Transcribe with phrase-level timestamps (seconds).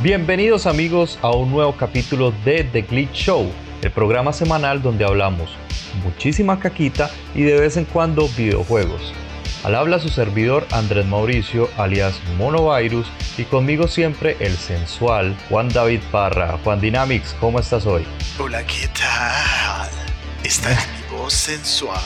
[0.00, 3.50] Bienvenidos amigos a un nuevo capítulo de The Glitch Show,
[3.82, 5.50] el programa semanal donde hablamos
[6.04, 9.12] muchísima caquita y de vez en cuando videojuegos.
[9.64, 16.02] Al habla su servidor Andrés Mauricio, alias Monovirus, y conmigo siempre el sensual Juan David
[16.12, 16.60] Parra.
[16.62, 18.06] Juan Dynamics, ¿cómo estás hoy?
[18.38, 19.90] Hola, ¿qué tal?
[20.44, 21.98] Esta es mi voz sensual.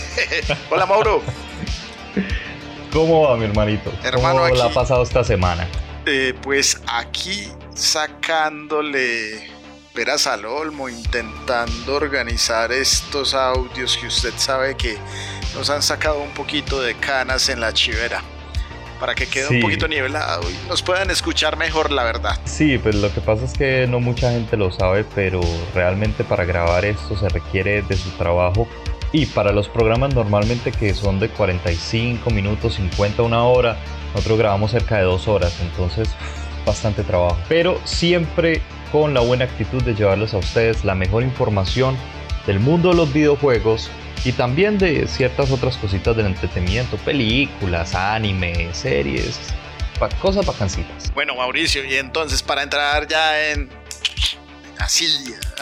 [0.70, 1.20] Hola, Mauro.
[2.94, 3.92] ¿Cómo va, mi hermanito?
[4.02, 5.68] Hermano, ¿Cómo la ha pasado esta semana?
[6.06, 9.50] Eh, pues aquí sacándole
[9.94, 14.96] peras al olmo, intentando organizar estos audios que usted sabe que
[15.54, 18.22] nos han sacado un poquito de canas en la chivera.
[18.98, 22.38] Para que quede un poquito nivelado y nos puedan escuchar mejor, la verdad.
[22.44, 25.40] Sí, pues lo que pasa es que no mucha gente lo sabe, pero
[25.74, 28.68] realmente para grabar esto se requiere de su trabajo
[29.12, 33.78] y para los programas normalmente que son de 45 minutos, 50, una hora,
[34.14, 36.08] nosotros grabamos cerca de dos horas, entonces
[36.66, 37.38] bastante trabajo.
[37.48, 38.60] Pero siempre
[38.92, 41.96] con la buena actitud de llevarles a ustedes la mejor información
[42.46, 43.90] del mundo de los videojuegos
[44.24, 49.38] y también de ciertas otras cositas del entretenimiento, películas, anime, series,
[50.20, 51.12] cosas bacancitas.
[51.14, 53.68] Bueno, Mauricio, y entonces para entrar ya en
[54.80, 55.06] así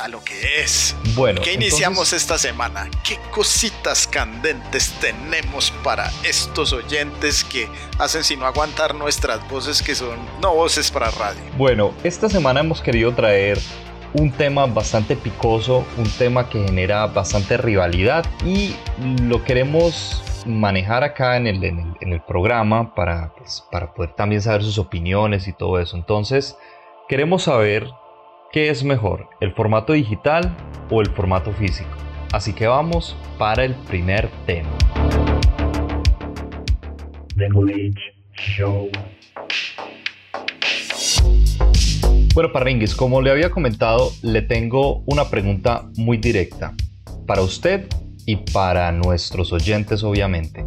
[0.01, 0.97] a lo que es.
[1.15, 2.89] Bueno, ¿qué iniciamos esta semana?
[3.05, 10.19] ¿Qué cositas candentes tenemos para estos oyentes que hacen sino aguantar nuestras voces que son
[10.41, 11.41] no voces para radio?
[11.57, 13.59] Bueno, esta semana hemos querido traer
[14.15, 18.75] un tema bastante picoso, un tema que genera bastante rivalidad y
[19.23, 24.63] lo queremos manejar acá en el, en el, programa para, pues, para poder también saber
[24.63, 25.97] sus opiniones y todo eso.
[25.97, 26.57] Entonces,
[27.09, 27.91] queremos saber
[28.51, 30.57] ¿Qué es mejor, el formato digital
[30.89, 31.91] o el formato físico?
[32.33, 34.71] Así que vamos para el primer tema.
[37.37, 37.49] The
[38.33, 38.91] Show.
[42.33, 46.73] Bueno, Parringuis, como le había comentado, le tengo una pregunta muy directa
[47.27, 47.87] para usted
[48.25, 50.65] y para nuestros oyentes, obviamente.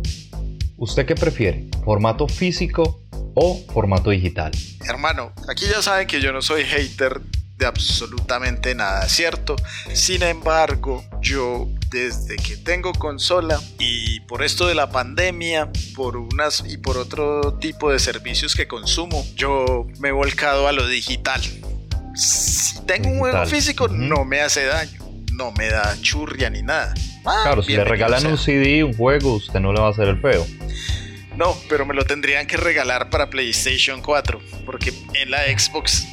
[0.78, 1.68] ¿Usted qué prefiere?
[1.84, 3.02] ¿Formato físico
[3.34, 4.52] o formato digital?
[4.88, 7.22] Hermano, aquí ya saben que yo no soy hater
[7.66, 9.56] absolutamente nada, ¿cierto?
[9.94, 16.64] Sin embargo, yo desde que tengo consola y por esto de la pandemia, por unas
[16.68, 21.42] y por otro tipo de servicios que consumo, yo me he volcado a lo digital.
[22.16, 25.00] Si tengo un juego físico, no me hace daño,
[25.34, 26.94] no me da churria ni nada.
[27.26, 30.08] Ah, claro, si le regalan un CD, un juego, usted no le va a hacer
[30.08, 30.46] el feo.
[31.36, 36.06] No, pero me lo tendrían que regalar para PlayStation 4, porque en la Xbox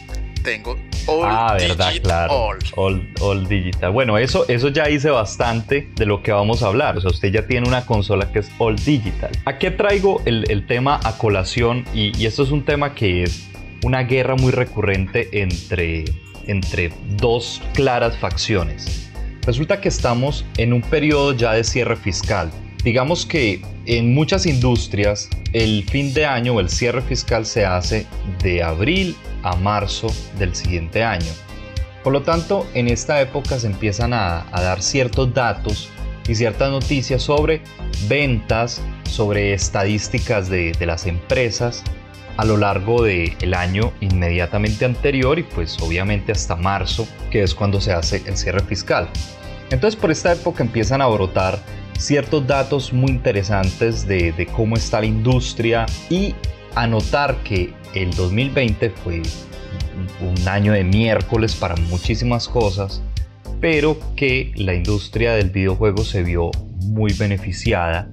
[0.48, 2.50] tengo All ah, verdad, claro.
[2.76, 3.48] All.
[3.48, 3.92] Digital.
[3.92, 6.98] Bueno, eso, eso ya hice bastante de lo que vamos a hablar.
[6.98, 9.30] O sea, usted ya tiene una consola que es All Digital.
[9.46, 11.86] ¿A qué traigo el, tema a colación?
[11.94, 13.48] Y, esto es un tema que es
[13.84, 16.04] una guerra muy recurrente entre,
[16.46, 19.10] entre dos claras facciones.
[19.46, 22.50] Resulta que estamos en un periodo ya de cierre fiscal.
[22.84, 28.06] Digamos que en muchas industrias el fin de año o el cierre fiscal se hace
[28.42, 30.08] de abril a marzo
[30.38, 31.30] del siguiente año.
[32.04, 35.90] Por lo tanto, en esta época se empiezan a, dar ciertos datos
[36.28, 37.62] y ciertas noticias sobre
[38.08, 41.82] ventas, sobre estadísticas de, las empresas
[42.36, 47.80] a lo largo del año inmediatamente anterior y pues obviamente hasta marzo, que es cuando
[47.80, 49.08] se hace el cierre fiscal.
[49.70, 51.58] Entonces por esta época empiezan a brotar
[51.98, 56.34] ciertos datos muy interesantes de, de cómo está la industria y
[56.74, 59.22] a notar que el 2020 fue
[60.20, 63.02] un año de miércoles para muchísimas cosas,
[63.60, 68.08] pero que la industria del videojuego se vio muy beneficiada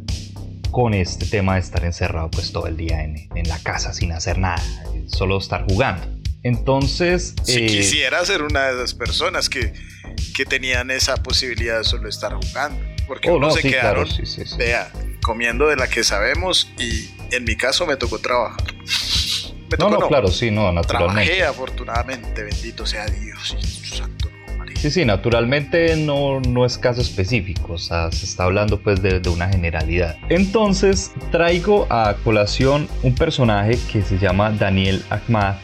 [0.72, 4.38] con este tema de estar encerrado pues todo el día en, la casa sin hacer
[4.38, 4.62] nada,
[5.07, 6.06] solo estar jugando.
[6.44, 7.34] Entonces...
[7.44, 9.73] Si eh, quisiera ser una de esas personas que,
[10.35, 14.07] que tenían esa posibilidad de solo estar jugando, porque oh, no, se quedaron
[15.23, 18.75] comiendo de la que sabemos y en mi caso me tocó trabajar
[19.79, 21.23] no, no, claro, sí, no, naturalmente.
[21.25, 24.29] Trabajé afortunadamente, bendito sea Dios santo
[24.75, 29.22] Sí, sí, naturalmente no, no es caso específico, o sea, se está hablando pues de,
[29.29, 30.17] una generalidad.
[30.29, 35.55] Entonces traigo a colación un personaje que se llama Daniel Ahmad,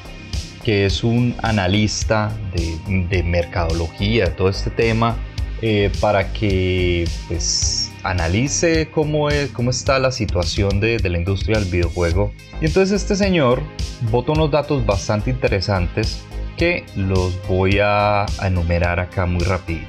[0.64, 5.18] que es un analista de, de mercadología, todo este tema,
[5.62, 11.70] eh, para que pues analice cómo, es, cómo está la situación de, la industria del
[11.70, 12.32] videojuego.
[12.62, 13.62] Y entonces este señor
[14.10, 16.24] vota unos datos bastante interesantes
[16.58, 19.82] que los voy a, enumerar acá muy rápido.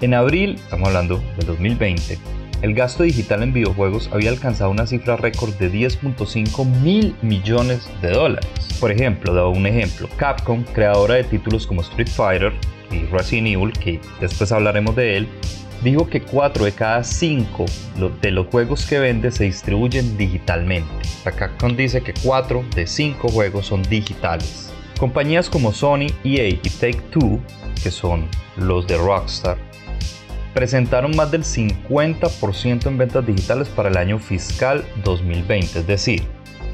[0.00, 2.18] En abril, estamos hablando del 2020,
[2.62, 8.10] el gasto digital en videojuegos había alcanzado una cifra récord de 10.5 mil millones de
[8.10, 8.48] dólares.
[8.78, 12.52] Por ejemplo, dado un ejemplo, Capcom, creadora de títulos como Street Fighter
[12.92, 15.28] y Resident Evil, que después hablaremos de él,
[15.82, 17.64] dijo que 4 de cada 5
[18.20, 20.90] de los juegos que vende se distribuyen digitalmente.
[21.24, 24.72] Capcom dice que 4 de 5 juegos son digitales.
[25.00, 27.40] Compañías como Sony, EA y Take-Two,
[27.82, 29.58] que son los de Rockstar,
[30.54, 36.22] presentaron más del 50% en ventas digitales para el año fiscal 2020, es decir,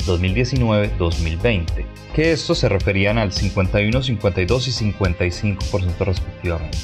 [0.06, 6.78] 2019-2020, que estos se referían al 51, 52 y 55% respectivamente.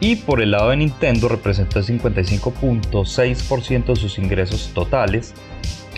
[0.00, 5.32] Y por el lado de Nintendo representó el 55.6% de sus ingresos totales,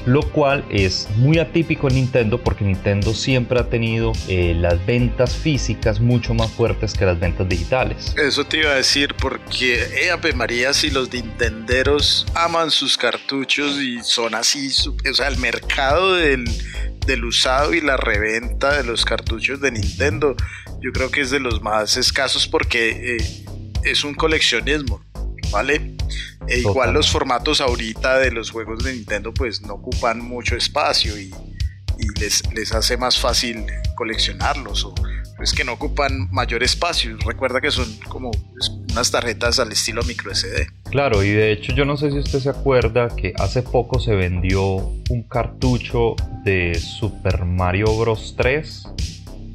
[0.06, 5.36] lo cual es muy atípico en Nintendo porque Nintendo siempre ha tenido eh, las ventas
[5.36, 8.14] físicas mucho más fuertes que las ventas digitales.
[8.16, 14.02] Eso te iba a decir porque, eh, María, si los Nintenderos aman sus cartuchos y
[14.02, 16.44] son así, o sea, el mercado del,
[17.06, 20.36] del usado y la reventa de los cartuchos de Nintendo,
[20.80, 23.44] yo creo que es de los más escasos porque eh,
[23.84, 25.02] es un coleccionismo,
[25.50, 25.96] ¿vale?
[26.46, 31.18] E igual los formatos ahorita de los juegos de Nintendo pues no ocupan mucho espacio
[31.18, 31.30] y,
[32.20, 33.66] les, les, hace más fácil
[33.96, 34.94] coleccionarlos o
[35.42, 37.16] es que no ocupan mayor espacio.
[37.24, 40.66] Recuerda que son como pues, unas tarjetas al estilo micro SD.
[40.90, 44.14] Claro, y de hecho yo no sé si usted se acuerda que hace poco se
[44.14, 48.34] vendió un cartucho de Super Mario Bros.
[48.36, 48.82] 3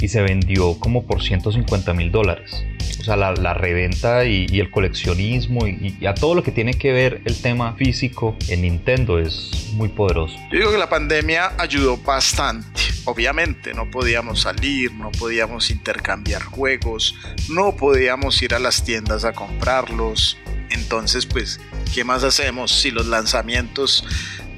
[0.04, 2.66] y se vendió como por 150 mil dólares.
[3.00, 7.22] O sea, la, reventa y, el coleccionismo y, a todo lo que tiene que ver
[7.24, 10.36] el tema físico en Nintendo es muy poderoso.
[10.52, 12.82] Yo digo que la pandemia ayudó bastante.
[13.06, 17.16] Obviamente no podíamos salir, no podíamos intercambiar juegos,
[17.50, 20.38] no podíamos ir a las tiendas a comprarlos.
[20.70, 21.62] Entonces, pues,
[21.96, 24.06] ¿qué más hacemos si los lanzamientos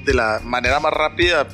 [0.04, 1.46] de la manera más rápida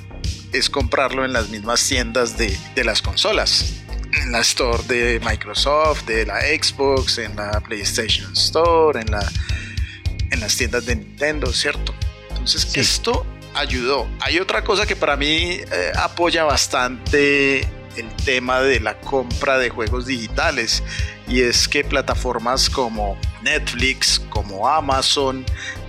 [0.55, 3.82] es comprarlo en las mismas tiendas de, de las consolas?
[4.13, 9.27] En la store de Microsoft, de la Xbox, en la PlayStation Store, en, la,
[10.31, 11.95] en las tiendas de Nintendo, ¿cierto?
[12.31, 14.09] Entonces esto ayudó.
[14.21, 17.61] Hay otra cosa que para mí eh, apoya bastante
[17.97, 20.83] el tema de la compra de juegos digitales
[21.29, 25.45] y es que plataformas como Netflix, como Amazon,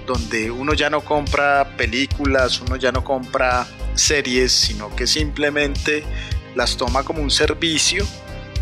[0.06, 3.66] donde uno ya no compra películas, uno ya no compra
[3.96, 6.04] series, sino que simplemente
[6.56, 8.06] las toma como un servicio,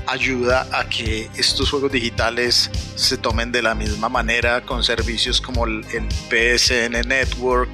[0.07, 5.65] ayuda a que estos juegos digitales se tomen de la misma manera con servicios como
[5.65, 5.83] el,
[6.29, 7.69] PSN Network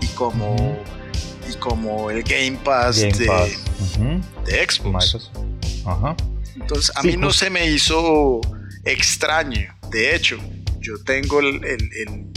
[0.00, 0.82] y como,
[1.48, 5.30] y como el Game Pass, de, Xbox.
[6.54, 8.40] Entonces a mí no se me hizo
[8.84, 9.74] extraño.
[9.90, 10.38] De hecho,
[10.80, 12.28] yo tengo el, el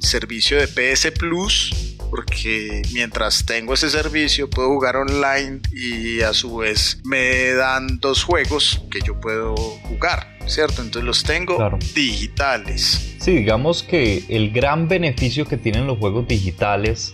[0.00, 6.56] servicio de PS Plus porque mientras tengo ese servicio puedo jugar online y a su
[6.56, 10.82] vez me dan dos juegos que yo puedo jugar, ¿cierto?
[10.82, 13.16] Entonces los tengo digitales.
[13.20, 17.12] Sí, digamos que el gran beneficio que tienen los juegos digitales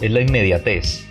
[0.00, 1.04] es la inmediatez.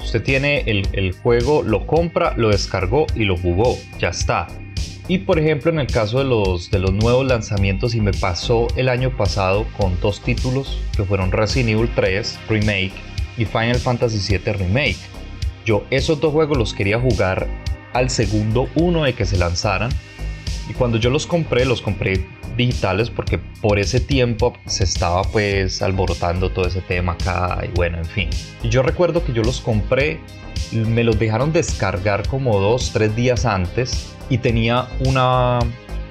[0.00, 4.48] Usted tiene el, el juego, lo compra, lo descargó y lo jugó, ya está
[5.08, 8.68] y por ejemplo, en el caso de los, de los nuevos lanzamientos, y me pasó
[8.76, 12.92] el año pasado con dos títulos que fueron Resident Evil 3 Remake
[13.36, 14.96] y Final Fantasy VII Remake.
[15.64, 17.48] Yo esos dos juegos los quería jugar
[17.92, 19.90] al segundo uno de que se lanzaran.
[20.68, 22.24] Y cuando yo los compré, los compré
[22.56, 27.98] digitales porque por ese tiempo se estaba pues alborotando todo ese tema acá y bueno,
[27.98, 28.30] en fin.
[28.64, 30.20] Yo recuerdo que yo los compré,
[30.72, 35.58] me los dejaron descargar como dos, tres días antes y tenía una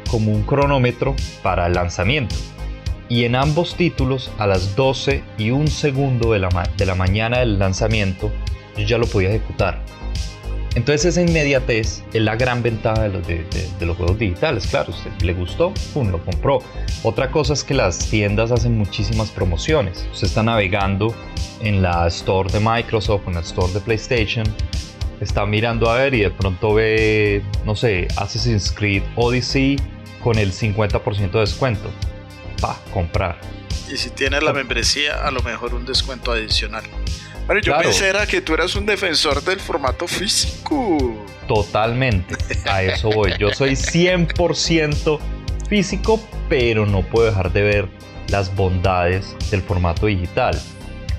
[0.10, 2.36] como un cronómetro para el lanzamiento.
[3.08, 7.40] Y en ambos títulos, a las 12 y un segundo de la, de la mañana
[7.40, 8.32] del lanzamiento,
[8.78, 9.82] yo ya lo podía ejecutar.
[10.76, 14.68] Entonces esa inmediatez es la gran ventaja de los, de, los juegos digitales.
[14.68, 16.60] Claro, usted le gustó, pum, lo compró.
[17.04, 20.08] Otra cosa es que las tiendas hacen muchísimas promociones.
[20.14, 21.14] Usted está navegando
[21.62, 24.46] en la store de Microsoft, en la store de PlayStation,
[25.20, 29.78] está mirando a ver y de pronto ve, no sé, Assassin's Creed Odyssey
[30.24, 31.90] con el 50% de descuento.
[32.62, 33.38] Pa, comprar.
[33.92, 36.84] Y si tienes la membresía, a lo mejor un descuento adicional.
[37.46, 41.26] Bueno, yo pensé era que tú eras un defensor del formato físico.
[41.48, 42.36] Totalmente,
[42.70, 43.34] a eso voy.
[43.38, 45.20] Yo soy 100%
[45.68, 47.90] físico, pero no puedo dejar de ver
[48.30, 50.60] las bondades del formato digital.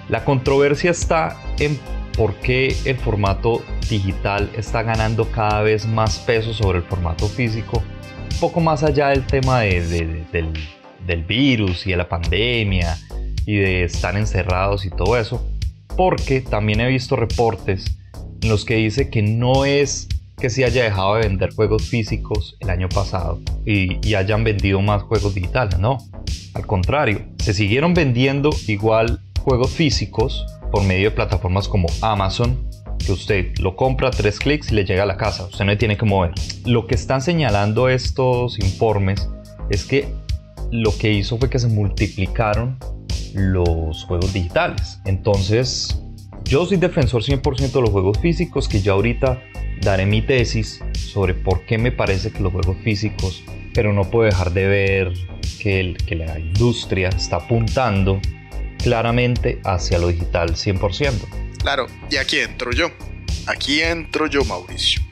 [0.08, 1.78] La controversia está en
[2.16, 7.82] por qué el formato digital está ganando cada vez más peso sobre el formato físico,
[8.32, 10.24] un poco más allá del tema del,
[11.26, 12.96] virus y de la pandemia
[13.46, 15.46] y de estar encerrados y todo eso,
[15.96, 17.98] porque también he visto reportes
[18.42, 20.08] en los que dice que no es
[20.38, 25.02] que se haya dejado de vender juegos físicos el año pasado y, hayan vendido más
[25.02, 25.98] juegos digitales, no.
[26.54, 32.68] Al contrario, se siguieron vendiendo igual juegos físicos por medio de plataformas como Amazon,
[32.98, 35.96] que usted lo compra tres clics y le llega a la casa, usted no tiene
[35.96, 36.32] que mover.
[36.64, 39.28] Lo que están señalando estos informes
[39.70, 40.08] es que
[40.72, 42.78] lo que hizo fue que se multiplicaron
[43.34, 45.00] los juegos digitales.
[45.04, 45.98] Entonces,
[46.44, 49.42] yo soy defensor 100% de los juegos físicos, que ya ahorita
[49.80, 53.42] daré mi tesis sobre por qué me parece que los juegos físicos,
[53.74, 55.12] pero no puedo dejar de ver
[55.58, 58.20] que, que la industria está apuntando
[58.78, 61.12] claramente hacia lo digital 100%.
[61.58, 62.90] Claro, y aquí entro yo.
[63.46, 65.02] Aquí entro yo, Mauricio.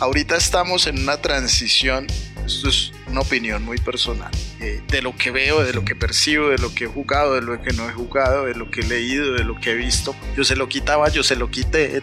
[0.00, 2.06] Ahorita estamos en una transición,
[2.46, 6.48] esto es una opinión muy personal, eh, de lo que veo, de lo que percibo,
[6.48, 8.84] de lo que he jugado, de lo que no he jugado, de lo que he
[8.84, 10.14] leído, de lo que he visto.
[10.36, 12.02] Yo se lo quitaba, yo se lo quité.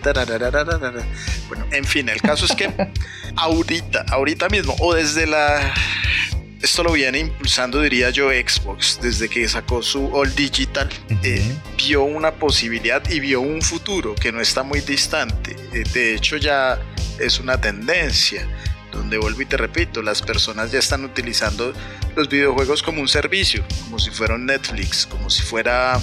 [1.48, 2.72] Bueno, en fin, el caso es que
[3.36, 5.74] ahorita, ahorita mismo, o desde la
[6.62, 10.88] esto lo viene impulsando, diría yo, Xbox, desde que sacó su All Digital,
[11.24, 11.42] eh,
[11.76, 15.56] vio una posibilidad y vio un futuro que no está muy distante.
[15.74, 16.80] Eh, de hecho, ya
[17.20, 18.48] es una tendencia,
[18.92, 21.74] donde vuelvo y te repito, las personas ya están utilizando
[22.16, 26.00] los videojuegos como un servicio, como si fuera un Netflix, como si fuera,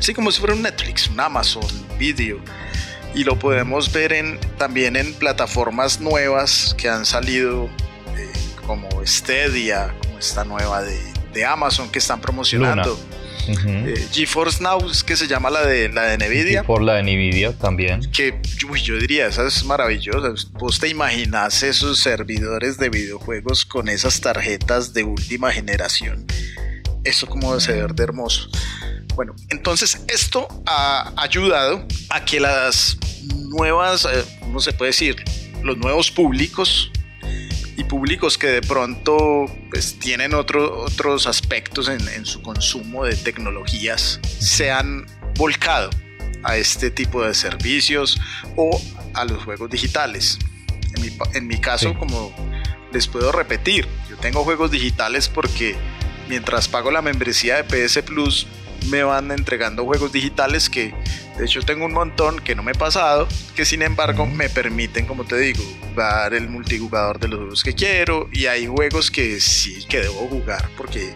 [0.00, 1.64] sí, como si fuera un Netflix, un Amazon
[1.98, 2.38] Video.
[3.14, 7.70] Y lo podemos ver en, también en plataformas nuevas que han salido
[8.66, 12.98] como Stadia, como esta nueva de, Amazon que están promocionando.
[13.46, 16.62] Eh, GeForce Now, que se llama la de, la de Nvidia.
[16.62, 18.10] Por la de Nvidia también.
[18.10, 18.40] Que
[18.82, 20.32] yo diría, esa es maravillosa.
[20.52, 26.26] Vos te imaginas esos servidores de videojuegos con esas tarjetas de última generación.
[27.04, 28.48] Eso como se ver de hermoso.
[29.14, 32.96] Bueno, entonces esto ha ayudado a que las
[33.48, 35.22] nuevas, eh, ¿cómo se puede decir?
[35.62, 36.90] Los nuevos públicos
[37.76, 44.70] y públicos que de pronto pues, tienen otros aspectos en, su consumo de tecnologías se
[44.70, 45.90] han volcado
[46.42, 48.20] a este tipo de servicios
[48.56, 48.80] o
[49.14, 50.38] a los juegos digitales.
[51.34, 52.32] En mi, caso, como
[52.92, 55.74] les puedo repetir, yo tengo juegos digitales porque
[56.28, 58.46] mientras pago la membresía de PS Plus,
[58.88, 60.94] me van entregando juegos digitales que
[61.38, 63.26] de hecho tengo un montón que no me he pasado,
[63.56, 67.74] que sin embargo me permiten, como te digo, jugar el multijugador de los juegos que
[67.74, 71.12] quiero y hay juegos que sí que debo jugar porque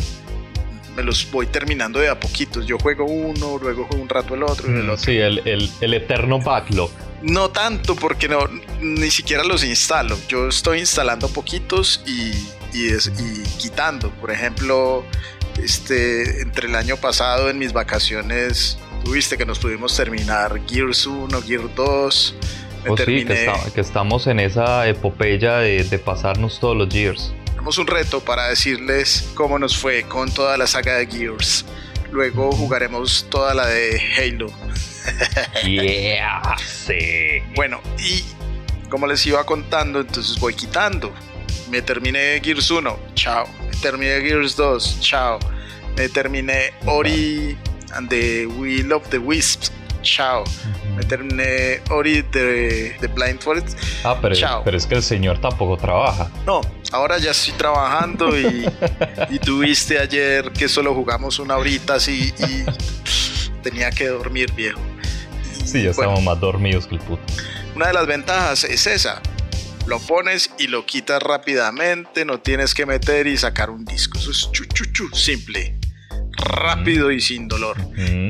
[0.96, 2.66] me los voy terminando de a poquitos.
[2.66, 5.04] Yo juego uno, luego juego un rato el otro y el mm, otro.
[5.04, 6.90] Sí, el, el, el eterno backlog.
[7.22, 8.40] No tanto porque no,
[8.80, 10.18] ni siquiera los instalo.
[10.28, 12.30] Yo estoy instalando poquitos y,
[12.76, 14.10] y, y quitando.
[14.10, 15.04] Por ejemplo,
[15.62, 21.42] este, entre el año pasado en mis vacaciones tuviste que nos pudimos terminar Gears 1,
[21.42, 22.34] Gears 2.
[22.84, 23.24] Me sí,
[23.74, 27.32] que, estamos en esa epopeya de, pasarnos todos los Gears.
[27.46, 31.64] Tenemos un reto para decirles cómo nos fue con toda la saga de Gears.
[32.10, 34.46] Luego jugaremos toda la de Halo.
[35.64, 37.40] yeah, sí.
[37.56, 38.24] Bueno, y
[38.88, 41.12] como les iba contando, entonces voy quitando.
[41.70, 43.46] Me terminé Gears 1, chao
[43.80, 45.38] terminé Gears 2, chao.
[45.96, 47.56] Me terminé Ori
[47.94, 50.44] and the Will of the Wisps, chao.
[50.96, 53.78] Me terminé Ori de, the Blind Forest.
[54.04, 54.62] Ah, pero, chao.
[54.64, 56.30] pero es que el señor tampoco trabaja.
[56.46, 56.60] No,
[56.92, 58.68] ahora ya estoy trabajando y,
[59.30, 62.64] y tuviste ayer que solo jugamos una horita así y
[63.62, 64.80] tenía que dormir, viejo.
[65.64, 67.22] sí, ya estamos más dormidos que el puto.
[67.74, 69.22] Una de las ventajas es esa,
[69.86, 74.18] lo pones y lo quitas rápidamente, no tienes que meter y sacar un disco.
[74.18, 75.77] Eso es chuchuchu, simple,
[76.38, 77.76] rápido y sin dolor.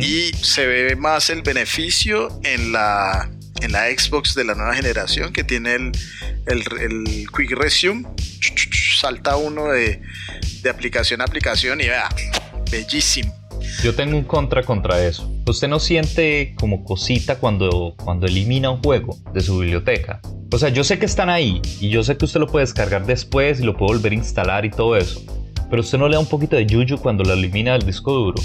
[0.01, 5.33] Y se ve más el beneficio en la, en la Xbox de la nueva generación
[5.33, 5.93] que tiene el,
[6.47, 8.07] el, Quick Resume.
[9.01, 10.01] Salta uno de,
[10.63, 12.09] de aplicación a aplicación y vea,
[12.71, 13.35] bellísimo.
[13.83, 15.31] Yo tengo un contra contra eso.
[15.47, 20.21] ¿Usted no siente como cosita cuando, cuando elimina un juego de su biblioteca?
[20.51, 23.07] O sea, yo sé que están ahí y yo sé que usted lo puede descargar
[23.07, 25.23] después y lo puede volver a instalar y todo eso.
[25.71, 28.43] Pero usted no le da un poquito de yuyu cuando lo elimina del disco duro.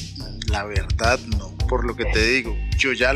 [0.50, 2.56] La verdad no, por lo que te digo.
[2.78, 3.14] Yo ya,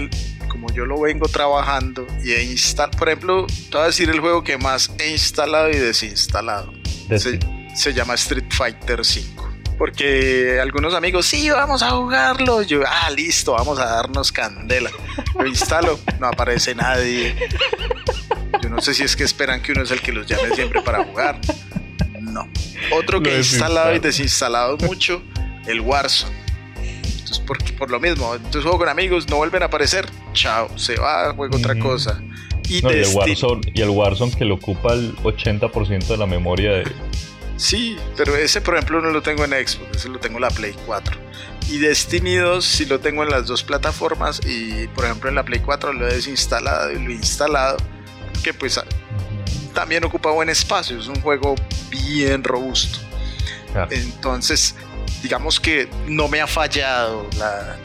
[0.50, 4.20] como yo lo vengo trabajando y he instalado, por ejemplo, te voy a decir el
[4.20, 6.72] juego que más he instalado y desinstalado.
[7.16, 7.40] Se,
[7.76, 9.48] se, llama Street Fighter 5
[9.78, 12.64] porque algunos amigos, sí, vamos a jugarlo.
[12.64, 14.90] Yo, ah, listo, vamos a darnos candela.
[15.38, 17.36] Lo instalo, no aparece nadie.
[18.62, 20.82] Yo no sé si es que esperan que uno es el que los llame siempre
[20.82, 21.40] para jugar.
[22.28, 22.48] No.
[22.92, 25.22] Otro que he instalado y desinstalado mucho,
[25.66, 26.36] el Warzone.
[26.78, 30.96] Entonces, porque, por lo mismo, entonces juego con amigos, no vuelven a aparecer, chao, se
[30.96, 32.22] va, juego otra cosa.
[32.70, 36.92] Y, el Warzone, y el Warzone que lo ocupa el 80% de la memoria de...
[37.56, 40.50] Sí, pero ese por ejemplo no lo tengo en Xbox, ese lo tengo en la
[40.50, 41.18] Play 4.
[41.70, 45.44] Y Destiny 2 sí lo tengo en las dos plataformas y por ejemplo en la
[45.44, 47.78] Play 4 lo he desinstalado y lo he instalado,
[48.44, 48.80] que pues
[49.78, 51.54] también ocupa buen espacio, es un juego
[51.92, 52.98] bien robusto.
[53.92, 54.74] Entonces,
[55.22, 57.78] digamos que no me ha fallado la,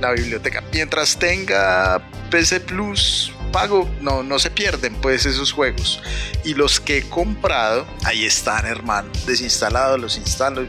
[0.00, 0.62] la, biblioteca.
[0.72, 6.00] Mientras tenga PC Plus pago, no, no se pierden pues esos juegos.
[6.44, 9.10] Y los que he comprado, ahí están, hermano.
[9.26, 10.68] Desinstalados, los instalo.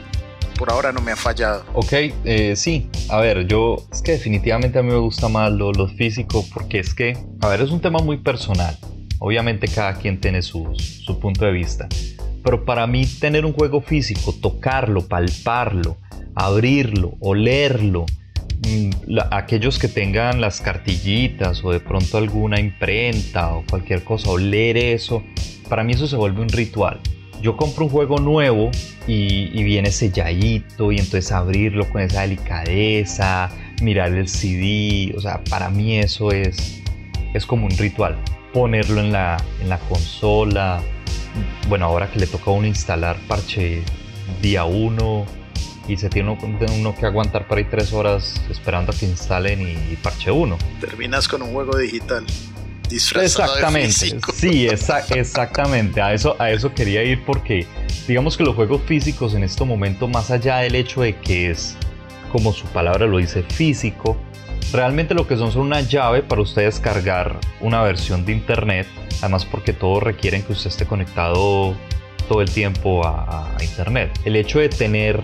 [0.58, 1.64] Por ahora no me ha fallado.
[1.74, 1.94] Ok,
[2.26, 2.90] eh, sí.
[3.08, 6.80] A ver, yo es que definitivamente a mí me gusta más lo, lo físico porque
[6.80, 8.76] es que, a ver, es un tema muy personal.
[9.24, 11.88] Obviamente cada quien tiene su, su punto de vista.
[12.44, 15.98] Pero para mí tener un juego físico, tocarlo, palparlo,
[16.34, 18.08] abrirlo, olerlo,
[18.68, 24.76] mm, aquellos que tengan las cartillitas o de pronto alguna imprenta o cualquier cosa, oler
[24.76, 25.22] eso,
[25.70, 27.00] para mí eso se vuelve un ritual.
[27.44, 28.72] Yo compro un juego nuevo
[29.06, 33.52] y, viene selladito y entonces abrirlo con esa delicadeza,
[33.84, 36.82] mirar el CD, o sea, para mí eso es,
[37.36, 38.18] es como un ritual.
[38.54, 40.82] Ponerlo en la, en la consola,
[41.68, 43.82] bueno, ahora que le toca a uno instalar parche
[44.42, 45.26] día 1
[45.88, 46.38] y se tiene
[46.78, 50.58] uno, que aguantar para ir tres horas esperando a que instalen y, parche 1.
[50.80, 52.26] Terminas con un juego digital.
[52.92, 57.66] Exactamente, sí, exactamente, a eso, a eso quería ir porque
[58.06, 61.78] digamos que los juegos físicos en este momento, más allá del hecho de que es,
[62.34, 64.18] como su palabra lo dice, físico,
[64.72, 68.88] realmente lo que son son una llave para usted descargar una versión de internet
[69.22, 71.76] además porque todos requieren que usted esté conectado
[72.28, 74.12] todo el tiempo a, internet.
[74.26, 75.24] El hecho de tener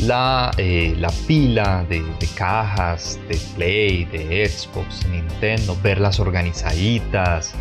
[0.00, 2.02] la, eh, la pila de,
[2.34, 7.54] cajas de Play, de Xbox, Nintendo, verlas organizaditas,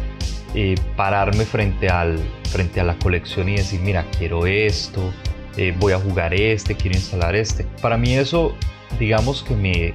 [0.54, 2.20] eh, pararme frente, al,
[2.52, 5.02] frente a la colección y decir, mira, quiero esto,
[5.58, 7.66] eh, voy a jugar este, quiero instalar este.
[7.82, 8.56] Para mí eso
[9.00, 9.94] digamos que me,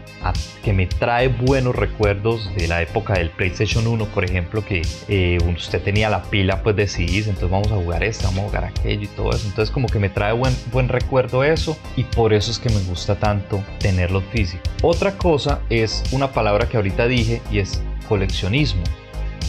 [0.63, 5.39] que me trae buenos recuerdos de la época del PlayStation 1, por ejemplo, que eh,
[5.55, 9.03] usted tenía la pila pues de entonces vamos a jugar este, vamos a jugar aquello
[9.03, 9.47] y todo eso.
[9.47, 12.81] Entonces como que me trae buen, buen recuerdo eso y por eso es que me
[12.81, 14.63] gusta tanto tenerlo físico.
[14.83, 18.83] Otra cosa es una palabra que ahorita dije y es coleccionismo.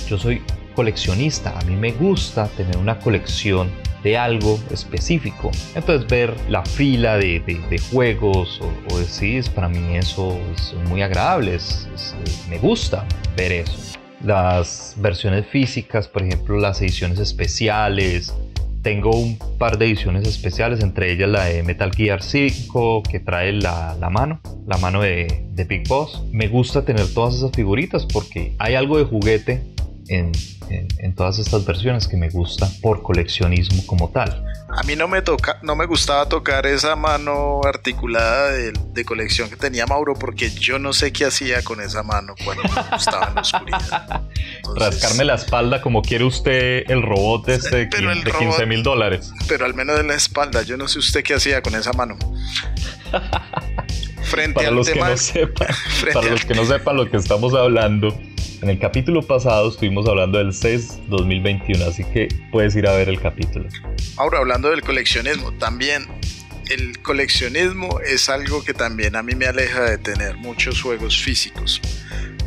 [0.08, 0.42] Yo soy
[0.76, 3.70] coleccionista, a mí me gusta tener una colección
[4.04, 5.52] de algo específico.
[5.76, 11.02] Entonces ver la fila de, juegos o, o, de CDs, para mí eso es muy
[11.02, 11.58] agradable,
[12.50, 13.98] me gusta ver eso.
[14.24, 18.34] Las versiones físicas, por ejemplo las ediciones especiales,
[18.82, 23.52] tengo un par de ediciones especiales, entre ellas la de Metal Gear 5 que trae
[23.54, 26.24] la, mano, la mano de, de Big Boss.
[26.32, 29.62] Me gusta tener todas esas figuritas porque hay algo de juguete
[30.10, 30.32] en,
[30.70, 34.44] en, todas estas versiones que me gusta por coleccionismo como tal.
[34.70, 39.56] A mí no me toca, no me gustaba tocar esa mano articulada de, colección que
[39.56, 42.64] tenía Mauro porque yo no sé qué hacía con esa mano cuando
[42.96, 44.22] estaba en la oscuridad.
[44.76, 49.32] Rascarme la espalda como quiere usted el robot este de, 15 mil dólares.
[49.48, 52.18] Pero al menos en la espalda, yo no sé usted qué hacía con esa mano.
[54.24, 55.68] Frente para los que no sepan,
[56.14, 58.16] para los que no sepan lo que estamos hablando,
[58.62, 63.10] en el capítulo pasado estuvimos hablando del CES 2021, así que puedes ir a ver
[63.10, 63.68] el capítulo.
[64.18, 66.08] Ahora, hablando del coleccionismo, también
[66.70, 71.82] el coleccionismo es algo que también a mí me aleja de tener muchos juegos físicos,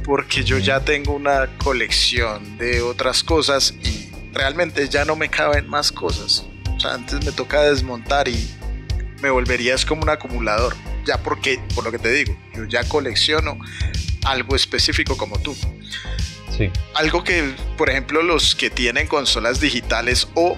[0.05, 5.69] porque yo ya tengo una colección de otras cosas y realmente ya no me caben
[5.69, 6.47] más cosas.
[6.77, 8.51] O sea, antes me toca desmontar y
[9.23, 10.75] me volverías como un acumulador.
[11.05, 13.59] Ya porque, por lo que te digo, yo ya colecciono
[14.25, 15.57] algo específico como tú.
[16.57, 16.71] Sí.
[16.95, 20.57] Algo que, por ejemplo, los que tienen consolas digitales o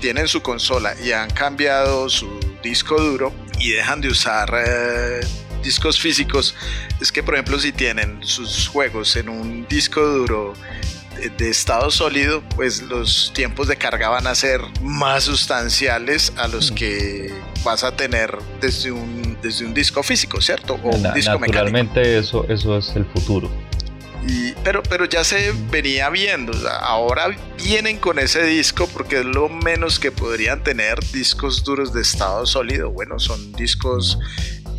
[0.00, 5.20] tienen su consola y han cambiado su disco duro y dejan de usar eh,
[5.62, 6.54] discos físicos,
[7.00, 10.54] es que, por ejemplo, si tienen sus juegos en un disco duro
[11.36, 16.70] de, estado sólido, pues los tiempos de carga van a ser más sustanciales a los
[16.70, 17.32] que
[17.64, 20.74] vas a tener desde un, desde un disco físico, ¿cierto?
[20.82, 23.50] O un disco naturalmente eso, eso es el futuro
[24.64, 30.00] pero, pero ya se venía viendo, ahora vienen con ese disco porque es lo menos
[30.00, 32.90] que podrían tener discos duros de estado sólido.
[32.90, 34.18] Bueno, son discos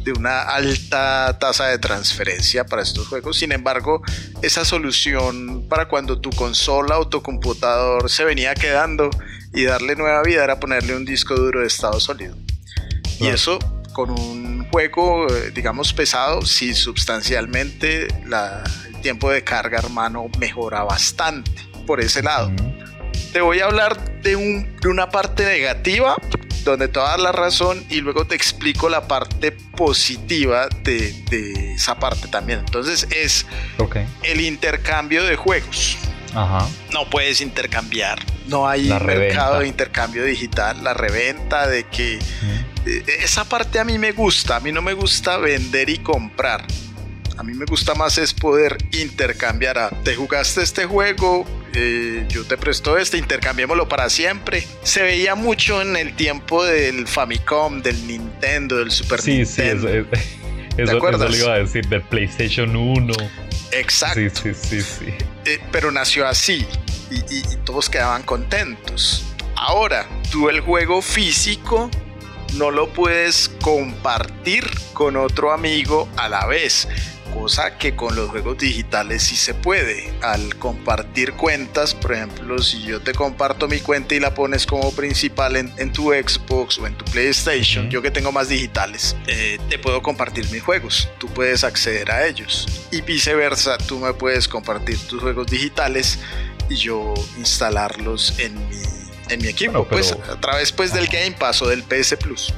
[0.08, 3.38] de una alta tasa de transferencia para estos juegos.
[3.38, 4.02] Sin embargo,
[4.42, 9.10] esa solución para cuando tu consola o tu computador se venía quedando
[9.54, 12.38] y darle nueva vida era ponerle un disco duro de estado sólido.
[13.20, 13.60] Y eso
[13.92, 20.84] con un juego, eh, digamos, pesado, sí, sustancialmente la, el tiempo de carga, hermano, mejora
[20.84, 21.52] bastante
[21.86, 22.50] por ese lado.
[23.34, 26.16] Te voy a hablar de, un, de una parte negativa
[26.72, 31.14] donde te va a dar la razón y luego te explico la parte positiva de,
[31.30, 32.60] de esa parte también.
[32.60, 33.46] Entonces es
[34.24, 35.98] el intercambio de juegos.
[36.94, 38.20] No puedes intercambiar.
[38.48, 40.84] No hay mercado de intercambio digital.
[40.84, 42.20] La reventa de que...
[43.20, 44.58] esa parte a mí me gusta.
[44.58, 46.66] A mí no me gusta vender y comprar.
[47.38, 49.78] A mí me gusta más es poder intercambiar.
[49.78, 54.66] A, te jugaste este juego, eh, yo te presto este, intercambiémoslo para siempre.
[54.82, 59.88] Se veía mucho en el tiempo del Famicom, del Nintendo, del Super Nintendo.
[59.88, 63.14] Sí, sí, eso, eso, lo iba a decir, del PlayStation 1.
[63.72, 64.20] Exacto.
[64.20, 65.14] Sí, sí, sí, sí.
[65.46, 66.66] Eh, pero nació así
[67.12, 69.26] y, y todos quedaban contentos.
[69.56, 71.92] Ahora, tú el juego físico
[72.56, 76.88] no lo puedes compartir con otro amigo a la vez
[77.38, 80.12] cosa que con los juegos digitales sí se puede.
[80.22, 84.92] Al compartir cuentas, por ejemplo, si yo te comparto mi cuenta y la pones como
[84.92, 89.80] principal en, tu Xbox o en tu PlayStation, yo que tengo más digitales, eh, te
[89.80, 91.10] puedo compartir mis juegos.
[91.20, 92.68] Tú puedes acceder a ellos.
[92.92, 96.20] Y viceversa, tú me puedes compartir tus juegos digitales
[96.70, 98.82] y yo instalarlos en mi,
[99.30, 102.54] en mi equipo, pues a través pues del Game Pass o del PS Plus.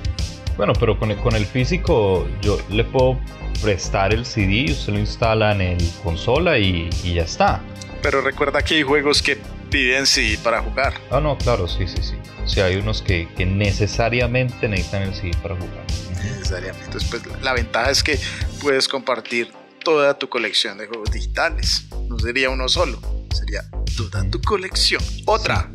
[0.57, 3.19] Bueno, pero con con el físico yo le puedo
[3.61, 7.61] prestar el CD, usted lo instala en el consola y, ya está.
[8.01, 9.37] Pero recuerda que hay juegos que
[9.69, 10.93] piden CD para jugar.
[11.11, 12.15] Ah, no, claro, sí, sí, sí.
[12.45, 15.85] Sí, hay unos que, necesariamente necesitan el CD para jugar.
[16.23, 16.85] Necesariamente.
[16.85, 18.19] Entonces, pues la ventaja es que
[18.61, 19.51] puedes compartir
[19.83, 21.85] toda tu colección de juegos digitales.
[22.07, 22.99] No sería uno solo,
[23.35, 23.63] sería
[23.95, 25.03] toda tu colección.
[25.25, 25.69] Otra,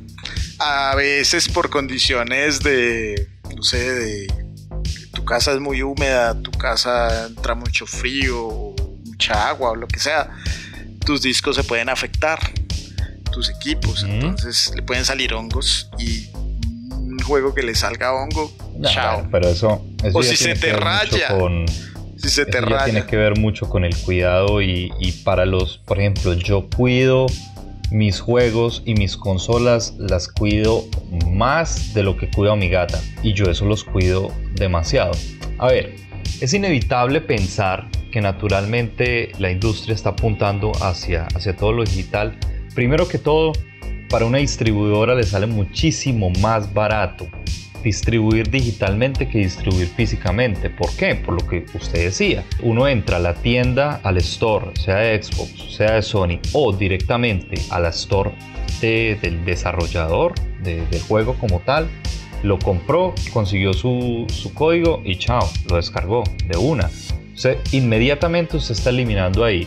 [0.58, 4.43] a veces por condiciones de, no sé, de
[5.24, 8.74] tu casa es muy húmeda, tu casa entra mucho frío,
[9.06, 10.28] mucha agua o lo que sea,
[11.02, 12.38] tus discos se pueden afectar,
[13.32, 16.28] tus equipos, entonces le pueden salir hongos y
[16.90, 19.26] un juego que le salga hongo, chao.
[19.32, 19.82] Pero eso,
[20.12, 21.34] o si se te raya.
[22.18, 22.84] si se te raya.
[22.84, 27.24] tiene que ver mucho con el cuidado y, y para los, por ejemplo, yo cuido
[27.90, 30.84] mis juegos y mis consolas las cuido
[31.30, 35.12] más de lo que cuido a mi gata y yo eso los cuido demasiado.
[35.58, 35.94] A ver,
[36.40, 42.38] es inevitable pensar que naturalmente la industria está apuntando hacia, hacia todo lo digital.
[42.74, 43.52] Primero que todo,
[44.08, 47.28] para una distribuidora le sale muchísimo más barato
[47.84, 50.70] distribuir digitalmente que distribuir físicamente.
[50.70, 51.14] ¿Por qué?
[51.14, 52.42] Por lo que usted decía.
[52.62, 57.60] Uno entra a la tienda, al store, sea de Xbox, sea de Sony, o directamente
[57.70, 58.32] a la store
[58.80, 61.88] del desarrollador del juego como tal.
[62.42, 66.90] Lo compró, consiguió su, su código y chao, lo descargó de una.
[67.34, 69.66] Usted, inmediatamente usted está eliminando ahí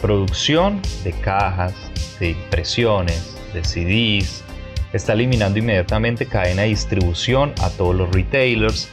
[0.00, 1.74] producción de cajas,
[2.20, 4.44] de impresiones, de CDs,
[4.92, 8.88] está eliminando inmediatamente cadena de distribución a todos los retailers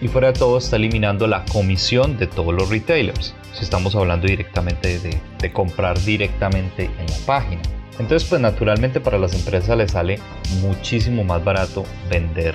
[0.00, 3.34] y fuera de todo está eliminando la comisión de todos los retailers.
[3.52, 7.62] Si estamos hablando directamente de, comprar directamente en la página.
[7.98, 10.18] Entonces pues naturalmente para las empresas les sale
[10.62, 12.54] muchísimo más barato vender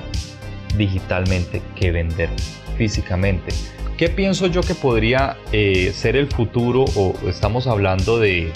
[0.78, 2.30] digitalmente que vender
[2.78, 3.54] físicamente.
[3.98, 8.52] ¿Qué pienso yo que podría eh, ser el futuro o estamos hablando de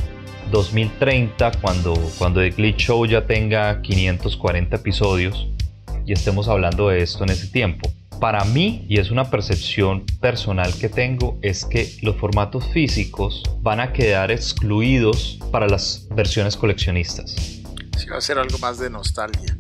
[0.51, 5.47] 2030, cuando, cuando The Glitch Show ya tenga 540 episodios
[6.05, 7.89] y estemos hablando de esto en ese tiempo.
[8.19, 13.79] Para mí, y es una percepción personal que tengo, es que los formatos físicos van
[13.79, 17.31] a quedar excluidos para las versiones coleccionistas.
[17.97, 19.55] Sí, va a ser algo más de nostalgia.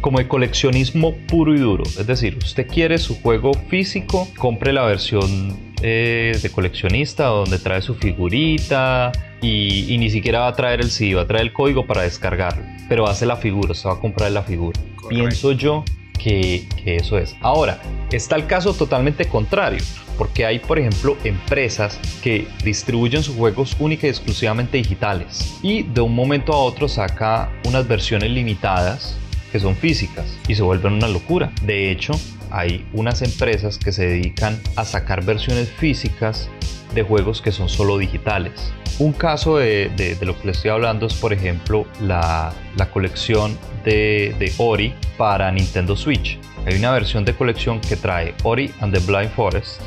[0.00, 1.84] Como el coleccionismo puro y duro.
[1.84, 7.94] Es decir, usted quiere su juego físico, compre la versión de coleccionista donde trae su
[7.94, 12.02] figurita, y, ni siquiera va a traer el CD, va a traer el código para
[12.02, 14.80] descargarlo, pero hace la figura, se va a comprar la figura.
[15.08, 15.84] Pienso yo
[16.18, 17.36] que, que, eso es.
[17.40, 19.82] Ahora, está el caso totalmente contrario,
[20.18, 26.00] porque hay, por ejemplo, empresas que distribuyen sus juegos única y exclusivamente digitales y de
[26.00, 29.16] un momento a otro saca unas versiones limitadas
[29.52, 31.52] que son físicas y se vuelven una locura.
[31.62, 32.14] De hecho,
[32.50, 36.48] hay unas empresas que se dedican a sacar versiones físicas
[36.94, 38.72] de juegos que son solo digitales.
[38.98, 42.54] Un caso de, lo que le estoy hablando es, por ejemplo, la,
[42.92, 46.38] colección de, de, Ori para Nintendo Switch.
[46.64, 49.82] Hay una versión de colección que trae Ori and the Blind Forest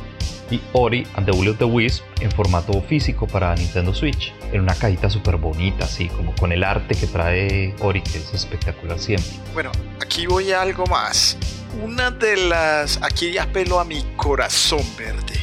[0.52, 4.34] y Ori and the Will of the Wisp en formato físico para Nintendo Switch.
[4.52, 8.34] En una cajita súper bonita, así como con el arte que trae Ori, que es
[8.34, 9.32] espectacular siempre.
[9.54, 11.38] Bueno, aquí voy a algo más.
[11.84, 13.02] una de las...
[13.02, 15.40] Aquí apelo a mi corazón verde.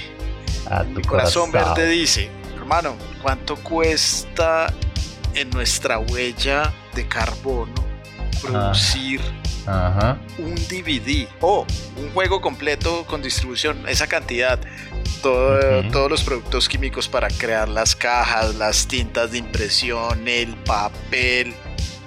[0.69, 4.73] A tu Mi corazón verde dice, hermano, ¿cuánto cuesta
[5.35, 7.86] en nuestra huella de carbono
[8.43, 9.21] producir
[9.67, 10.19] Ajá.
[10.39, 13.89] un DVD o un juego completo con distribución?
[13.89, 14.61] Esa cantidad.
[15.23, 15.91] Todo-.
[15.91, 21.55] Todos los productos químicos para crear las cajas, las tintas de impresión, el papel,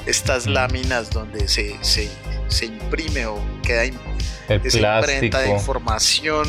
[0.06, 2.10] estas láminas donde se, se,
[2.48, 6.48] se imprime o queda El esa imprenta de información.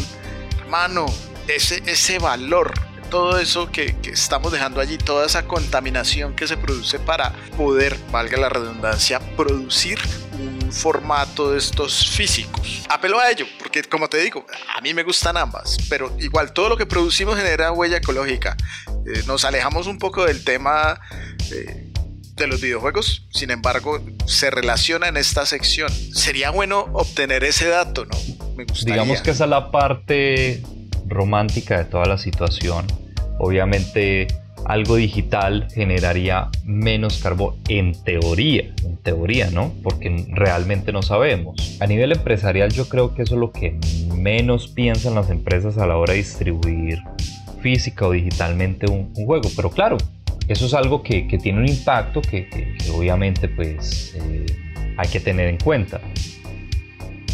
[0.61, 1.07] Hermano,
[1.49, 2.73] ese, ese valor,
[3.11, 7.96] todo eso que, que estamos dejando allí, toda esa contaminación que se produce para poder,
[8.11, 9.99] valga la redundancia, producir
[10.38, 12.85] un formato de estos físicos.
[12.88, 14.46] Apelo a ello, porque como te digo,
[14.77, 18.57] a mí me gustan ambas, pero igual todo lo que producimos genera huella ecológica.
[19.07, 21.01] Eh, nos alejamos un poco del tema...
[21.53, 21.87] eh,
[22.37, 25.92] de los videojuegos, sin embargo, se relaciona en esta sección.
[26.14, 28.16] Sería bueno obtener ese dato, ¿no?
[28.57, 28.94] Me gustaría.
[28.94, 30.62] Digamos que esa es la parte
[31.11, 32.87] romántica de toda la situación.
[33.38, 34.29] Obviamente
[34.64, 39.73] algo digital generaría menos carbono en teoría, en teoría, ¿no?
[39.83, 41.79] Porque realmente no sabemos.
[41.81, 43.79] A nivel empresarial yo creo que eso es lo que
[44.14, 47.01] menos piensan las empresas a la hora de distribuir
[47.61, 49.49] física o digitalmente un, juego.
[49.57, 49.96] Pero claro,
[50.49, 52.49] eso es algo que, tiene un impacto que
[52.94, 54.46] obviamente pues eh,
[54.96, 56.01] hay que tener en cuenta.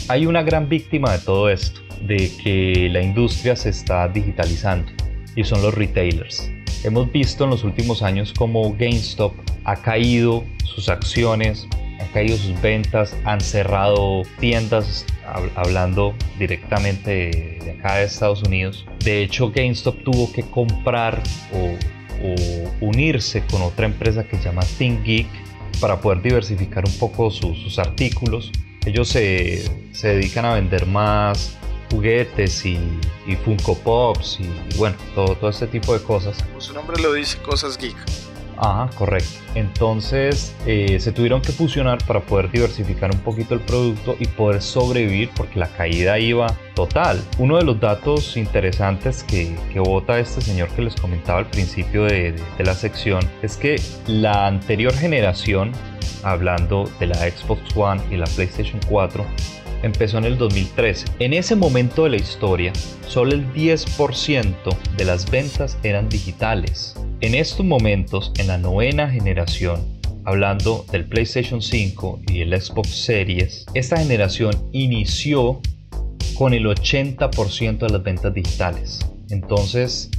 [0.09, 4.91] Hay una gran víctima de todo esto, de que la industria se está digitalizando
[5.35, 6.51] y son los retailers.
[6.85, 9.33] Hemos visto en los últimos años cómo GameStop
[9.65, 11.67] ha caído sus acciones,
[12.01, 18.87] han caído sus ventas, han cerrado tiendas, hab- hablando directamente de, acá de Estados Unidos.
[19.05, 21.77] De hecho, GameStop tuvo que comprar o,
[22.81, 25.27] unirse con otra empresa que se llama ThinkGeek
[25.81, 28.51] para poder diversificar un poco su- sus artículos.
[28.87, 31.59] Ellos se, se dedican a vender más
[31.91, 32.79] juguetes y,
[33.27, 36.43] y Funko Pops y, bueno, todo, todo este tipo de cosas.
[36.43, 37.97] Como su nombre lo dice, cosas geek.
[38.59, 39.29] Ajá, correcto.
[39.55, 44.63] Entonces eh, se tuvieron que fusionar para poder diversificar un poquito el producto y poder
[44.63, 47.23] sobrevivir porque la caída iba total.
[47.39, 52.05] Uno de los datos interesantes que, que bota este señor que les comentaba al principio
[52.05, 55.73] de, de- de la sección es que la anterior generación,
[56.23, 59.23] hablando de la Xbox One y la PlayStation 4,
[59.83, 61.07] empezó en el 2013.
[61.19, 62.73] En ese momento de la historia,
[63.07, 64.55] solo el 10%
[64.97, 66.95] de las ventas eran digitales.
[67.21, 69.81] En estos momentos, en la novena generación,
[70.25, 75.61] hablando del PlayStation 5 y el Xbox Series, esta generación inició
[76.35, 79.01] con el 80% de las ventas digitales.
[79.31, 80.11] Entonces,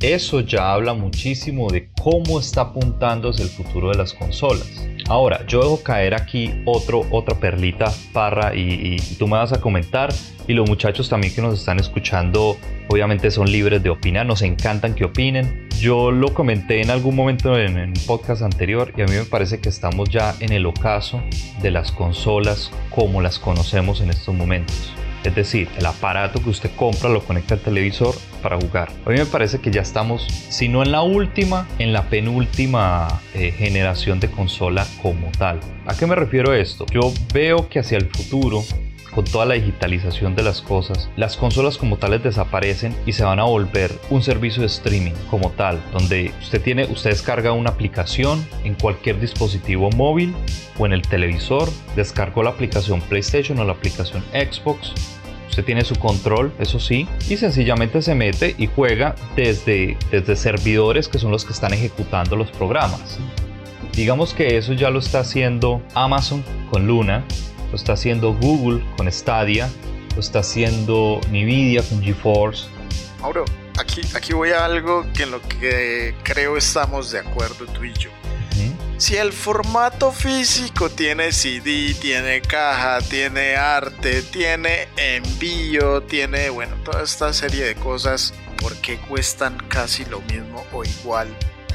[0.00, 4.88] eso ya habla muchísimo de cómo está apuntándose el futuro de las consolas.
[5.08, 9.60] Ahora, yo dejo caer aquí otro, otra perlita, Parra, y, y tú me vas a
[9.60, 10.12] comentar.
[10.46, 14.94] Y los muchachos también que nos están escuchando, obviamente son libres de opinar, nos encantan
[14.94, 15.68] que opinen.
[15.78, 19.24] Yo lo comenté en algún momento en, en un podcast anterior y a mí me
[19.24, 21.22] parece que estamos ya en el ocaso
[21.62, 24.92] de las consolas como las conocemos en estos momentos.
[25.24, 28.90] Es decir, el aparato que usted compra lo conecta al televisor para jugar.
[29.04, 33.20] A mí me parece que ya estamos, si no en la última, en la penúltima
[33.34, 35.60] eh, generación de consola como tal.
[35.86, 36.86] ¿A qué me refiero esto?
[36.92, 38.64] Yo veo que hacia el futuro
[39.14, 43.38] con toda la digitalización de las cosas, las consolas como tales desaparecen y se van
[43.38, 48.46] a volver un servicio de streaming como tal, donde usted tiene, usted descarga una aplicación
[48.64, 50.34] en cualquier dispositivo móvil
[50.78, 54.92] o en el televisor, descargó la aplicación PlayStation o la aplicación Xbox,
[55.48, 61.08] usted tiene su control, eso sí, y sencillamente se mete y juega desde, desde servidores
[61.08, 63.18] que son los que están ejecutando los programas.
[63.92, 67.24] Digamos que eso ya lo está haciendo Amazon con Luna,
[67.70, 69.70] lo está haciendo Google con Stadia,
[70.14, 72.66] lo está haciendo Nvidia con GeForce.
[73.20, 73.44] Mauro,
[73.78, 77.92] aquí, aquí voy a algo que en lo que creo estamos de acuerdo tú y
[77.94, 78.10] yo.
[78.98, 87.04] Si el formato físico tiene CD, tiene caja, tiene arte, tiene envío, tiene, bueno, toda
[87.04, 91.28] esta serie de cosas, ¿por qué cuestan casi lo mismo o igual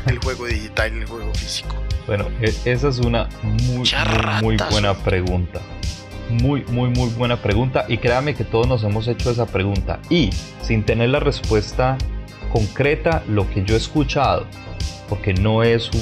[0.08, 1.76] el juego digital y el juego físico?
[2.08, 3.90] Bueno, e- esa es una muy,
[4.42, 5.62] muy, muy buena pregunta.
[6.30, 7.86] Muy, muy, muy buena pregunta.
[7.88, 10.00] Y créame que todos nos hemos hecho esa pregunta.
[10.10, 10.30] Y
[10.62, 11.98] sin tener la respuesta
[12.52, 14.46] concreta, lo que yo he escuchado,
[15.10, 16.02] porque no es un,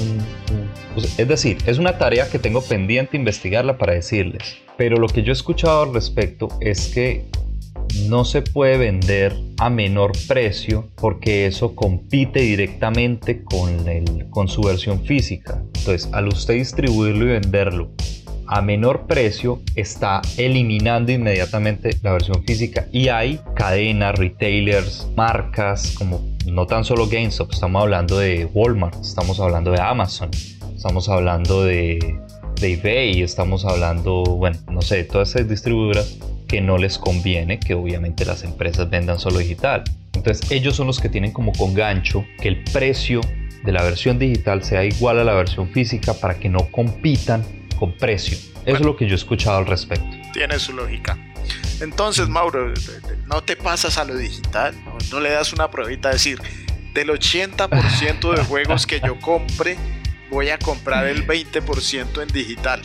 [0.50, 4.56] un- pues, es decir, es una tarea que tengo pendiente investigarla para decirles.
[4.76, 7.26] Pero lo que yo he escuchado al respecto es que
[8.08, 14.62] no se puede vender a menor precio porque eso compite directamente con, el, con su
[14.62, 15.62] versión física.
[15.74, 17.90] Entonces, al usted distribuirlo y venderlo
[18.46, 26.20] a menor precio está eliminando inmediatamente la versión física y hay cadenas, retailers, marcas como
[26.46, 30.28] no tan solo GameStop, estamos hablando de Walmart, estamos hablando de Amazon,
[30.76, 31.98] estamos hablando de,
[32.60, 36.18] de eBay, estamos hablando, bueno, no sé, todas esas distribuidoras
[36.52, 39.84] que no les conviene que obviamente las empresas vendan solo digital.
[40.12, 43.22] Entonces ellos son los que tienen como con gancho que el precio
[43.64, 47.42] de la versión digital sea igual a la versión física para que no compitan
[47.78, 48.36] con precio.
[48.66, 50.14] Eso es lo que yo he escuchado al respecto.
[50.34, 51.16] Tiene su lógica.
[51.80, 52.74] Entonces, Mauro,
[53.24, 54.74] no te pasas a lo digital,
[55.10, 56.38] no, le das una pruebita, decir,
[56.92, 59.78] del 80% de juegos que yo compre,
[60.30, 62.82] voy a comprar el 20% en digital.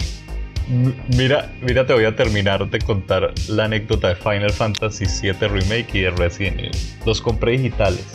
[1.16, 5.88] Mira, mira, te voy a terminar de contar la anécdota de Final Fantasy VII Remake
[5.94, 6.72] y de Resident Evil.
[7.06, 8.06] Los compré digitales.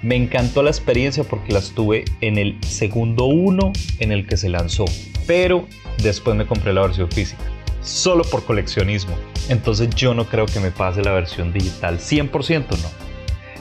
[0.00, 4.48] Me encantó la experiencia porque las tuve en el segundo uno en el que se
[4.48, 4.86] lanzó.
[5.26, 5.66] Pero
[6.02, 7.42] después me compré la versión física.
[7.82, 9.14] Solo por coleccionismo.
[9.50, 11.98] Entonces yo no creo que me pase la versión digital.
[11.98, 13.08] 100% no.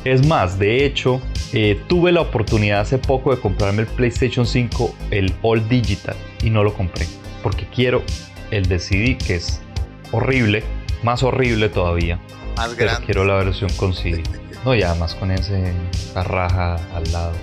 [0.05, 1.19] Es más, de hecho,
[1.51, 6.49] eh, tuve la oportunidad hace poco de comprarme el PlayStation 5, el All Digital, y
[6.49, 7.05] no lo compré.
[7.43, 8.03] Porque quiero
[8.51, 9.61] el de CD, que es
[10.11, 10.63] horrible,
[11.03, 12.19] más horrible todavía.
[12.55, 14.23] Más pero quiero la versión con CD.
[14.65, 15.73] No, ya más con ese
[16.15, 17.33] raja al lado.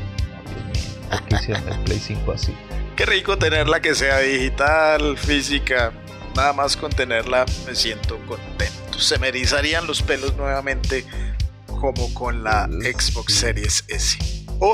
[1.11, 2.55] ¿Por qué hicieron el Play 5 así?
[2.97, 5.93] Qué rico tenerla que sea digital, física.
[6.37, 8.99] Nada más con tenerla me siento contento.
[8.99, 11.05] Se me erizarían los pelos nuevamente
[11.67, 14.19] como con la Xbox Series S.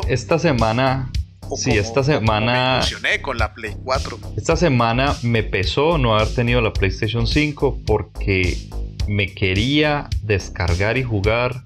[0.09, 1.11] esta semana
[1.57, 2.81] sí, esta semana.
[3.03, 4.19] Me con la Play 4.
[4.37, 8.59] Esta semana me pesó no haber tenido la PlayStation 5 porque
[9.09, 11.63] me quería descargar y jugar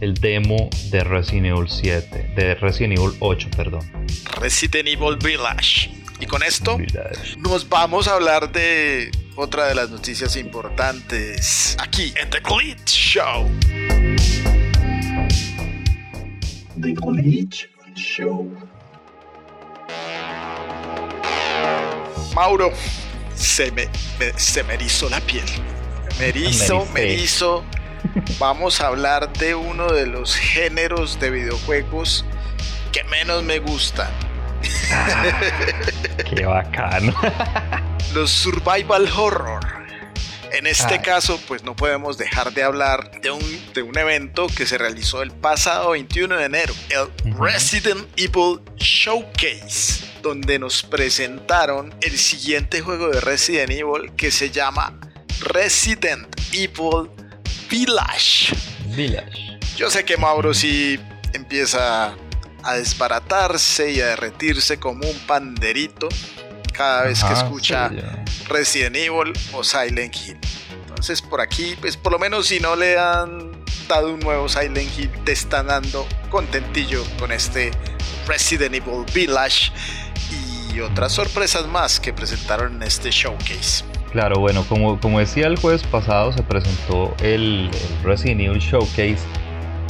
[0.00, 3.80] el demo de Resident Evil 7, de Resident Evil 8, perdón.
[4.40, 5.90] Resident Evil Village.
[6.20, 6.78] Y con esto
[7.38, 13.48] nos vamos a hablar de otra de las noticias importantes aquí en The Glitch Show.
[16.78, 18.54] The Glitch Show.
[22.34, 22.72] Mauro,
[23.34, 23.88] se me,
[24.36, 25.44] se me erizó la piel.
[26.18, 27.64] Me erizo, me erizo.
[28.38, 32.24] Vamos a hablar de uno de los géneros de videojuegos
[32.92, 34.10] que menos me gustan.
[34.92, 35.40] Ah,
[36.28, 37.14] qué bacano.
[38.14, 39.60] los survival horror.
[40.52, 44.66] En este caso, pues no podemos dejar de hablar de un, de un evento que
[44.66, 52.18] se realizó el pasado 21 de enero, el Resident Evil Showcase donde nos presentaron el
[52.18, 54.98] siguiente juego de Resident Evil que se llama
[55.40, 57.10] Resident Evil
[57.70, 58.54] Village.
[58.88, 59.58] Village.
[59.76, 61.00] Yo sé que Mauro sí
[61.32, 62.14] empieza
[62.62, 66.08] a desbaratarse y a derretirse como un panderito
[66.80, 67.90] cada vez que escucha
[68.48, 70.38] Resident Evil o Silent Hill.
[70.88, 73.52] Entonces por aquí, pues por lo menos si no le han
[73.86, 77.70] dado un nuevo Silent Hill, te están dando contentillo con este
[78.26, 79.72] Resident Evil Village
[80.72, 83.84] y otras sorpresas más que presentaron en este showcase.
[84.12, 87.70] Claro, bueno, como, como decía el jueves pasado, se presentó el,
[88.02, 89.18] Resident Evil Showcase,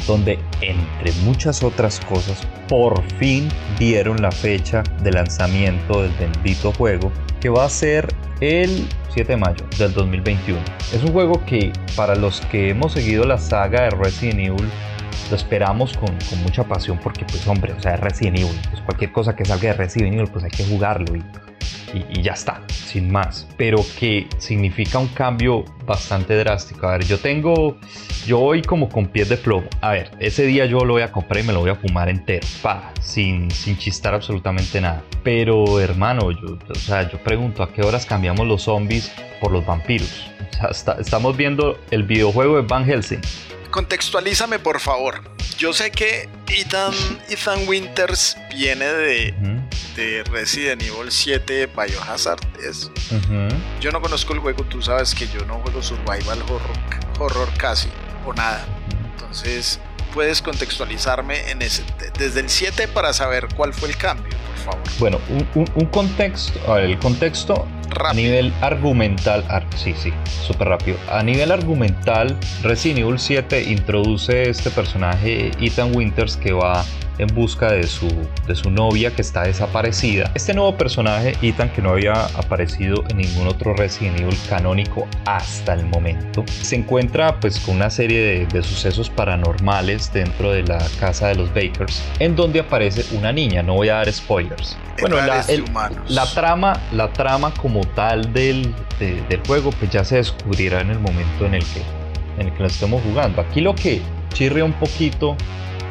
[0.07, 7.13] donde entre muchas otras cosas, por fin dieron la fecha de lanzamiento del bendito juego,
[7.41, 8.09] que va a ser
[8.41, 10.61] el 7 de mayo del 2021.
[10.93, 14.69] Es un juego que para los que hemos seguido la saga de Resident Evil,
[15.31, 16.11] lo esperamos con,
[16.43, 19.69] mucha pasión porque pues hombre, o sea, es Resident Evil, pues cualquier cosa que salga
[19.69, 21.23] de Resident Evil pues hay que jugarlo y,
[22.23, 23.49] ya está, sin más.
[23.57, 26.87] Pero que significa un cambio bastante drástico.
[26.87, 27.79] A ver, yo tengo,
[28.27, 29.67] yo voy como con pies de plomo.
[29.81, 32.09] A ver, ese día yo lo voy a comprar y me lo voy a fumar
[32.09, 35.03] entero, pa, sin, sin chistar absolutamente nada.
[35.25, 39.67] Pero hermano, yo, o sea, yo pregunto, ¿a qué horas cambiamos los zombies por los
[39.67, 40.31] vampiros?
[40.63, 43.21] O sea, estamos viendo el videojuego de Van Helsing
[43.71, 45.23] contextualízame por favor.
[45.59, 46.93] Yo sé que Ethan,
[47.29, 49.35] Ethan Winters viene de,
[49.95, 52.41] de Resident Evil 7 Biohazard.
[52.67, 52.91] Es,
[53.81, 56.61] Yo no conozco el juego, tú sabes que yo no juego survival horror,
[57.19, 57.89] horror casi
[58.27, 58.65] o nada.
[59.13, 59.81] Entonces,
[60.15, 61.83] puedes contextualizarme en ese,
[62.19, 64.89] desde el 7 para saber cuál fue el cambio, por favor.
[64.99, 67.67] Bueno, un, un contexto, el contexto
[67.99, 69.45] a nivel argumental,
[69.77, 70.97] sí, sí, súper rápido.
[71.11, 76.85] A nivel argumental, Resident Evil 7 introduce este personaje Ethan Winters que va
[77.21, 78.09] en busca de su,
[78.47, 80.31] de su novia que está desaparecida.
[80.35, 85.75] Este nuevo personaje, Ethan, que no había aparecido en ningún otro Resident Evil canónico hasta
[85.75, 90.79] el momento, se encuentra pues con una serie de, de sucesos paranormales dentro de la
[90.99, 94.79] casa de los Bakers, en donde aparece una niña, no voy a dar spoilers.
[95.01, 95.45] Bueno, la,
[96.09, 100.91] la, trama, la trama como como tal del, del juego, pues ya se descubrirá en
[100.91, 101.83] el momento en el que,
[102.39, 103.41] en el que lo estemos jugando.
[103.41, 104.03] Aquí lo que
[104.33, 105.37] chirre un poquito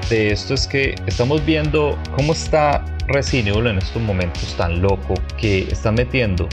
[0.10, 5.16] de esto es que estamos viendo cómo está Resident Evil en estos momentos tan loco
[5.38, 6.48] que está metiendo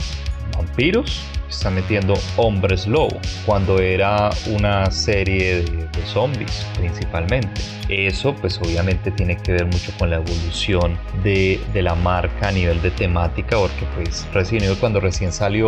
[0.55, 7.61] vampiros, está metiendo hombres lobo, cuando era una serie de, zombies principalmente.
[7.89, 12.51] Eso pues obviamente tiene que ver mucho con la evolución de, de la marca a
[12.51, 15.67] nivel de temática, porque pues Evil cuando recién salió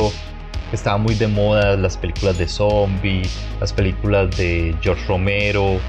[0.71, 5.80] estaba muy de moda las películas de zombies, las películas de George Romero,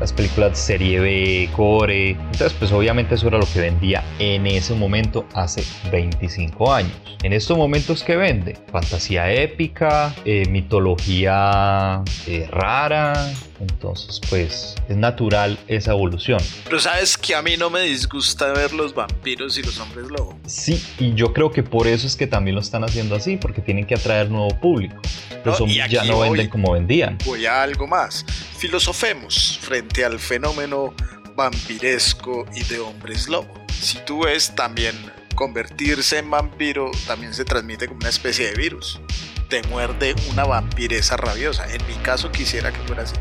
[0.00, 2.10] las películas de serie B, core.
[2.10, 6.92] Entonces, pues obviamente eso era lo que vendía en ese momento hace 25 años.
[7.22, 8.56] En estos momentos, ¿qué vende?
[8.70, 13.32] Fantasía épica, eh, mitología eh, rara.
[13.60, 16.40] Entonces, pues es natural esa evolución.
[16.64, 20.38] Pero sabes que a mí no me disgusta ver los vampiros y los hombres lobo.
[20.46, 23.60] Sí, y yo creo que por eso es que también lo están haciendo así, porque
[23.60, 24.96] tienen que atraer nuevo público.
[25.44, 27.18] Los zombies ya no venden como vendían.
[27.24, 28.24] Voy a algo más.
[28.56, 30.94] Filosofemos frente al fenómeno
[31.36, 33.52] vampiresco y de hombres lobo.
[33.80, 34.94] Si tú ves también
[35.34, 39.00] convertirse en vampiro también se transmite como una especie de virus.
[39.48, 41.64] Te muerde una vampireza rabiosa.
[41.72, 43.14] En mi caso quisiera que fuera así.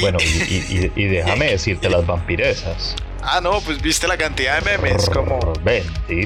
[0.00, 2.94] Bueno, y, déjame decirte las vampiresas.
[3.22, 5.40] Ah, no, pues viste la cantidad de memes como.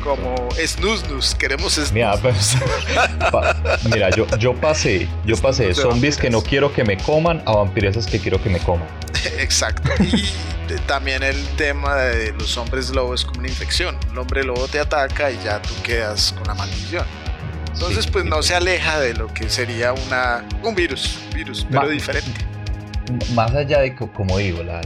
[0.02, 1.92] Como snus queremos snus.
[1.92, 2.56] Mira, pues,
[3.90, 7.52] mira yo, yo pasé, yo pasé de zombies que no quiero que me coman a
[7.52, 8.86] vampiresas que quiero que me coman.
[9.38, 9.90] Exacto.
[10.02, 13.96] Y también el tema de los hombres lobo es como una infección.
[14.10, 17.06] Un hombre lobo te ataca y ya tú quedas con la maldición.
[17.72, 22.44] Entonces, pues no se aleja de lo que sería una, un virus, virus, pero diferente.
[23.34, 24.80] Más allá de, como digo, la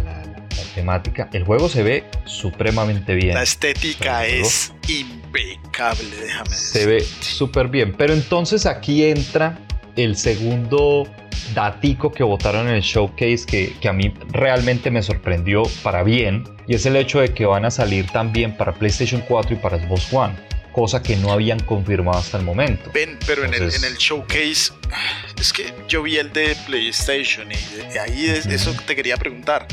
[0.74, 1.28] temática.
[1.32, 3.34] El juego se ve supremamente bien.
[3.34, 6.80] La estética es impecable, déjame decir.
[6.80, 7.94] Se ve súper bien.
[7.96, 9.58] Pero entonces aquí entra
[9.96, 11.08] el segundo
[11.54, 16.44] datico que votaron en el showcase que, que, a mí realmente me sorprendió para bien.
[16.66, 19.78] Y es el hecho de que van a salir también para PlayStation 4 y para
[19.78, 20.34] Xbox One
[20.74, 22.90] cosa que no habían confirmado hasta el momento.
[22.92, 24.72] Ven, pero en, el, en, el, showcase,
[25.38, 29.66] es que yo vi el de PlayStation y ahí es, eso te quería preguntar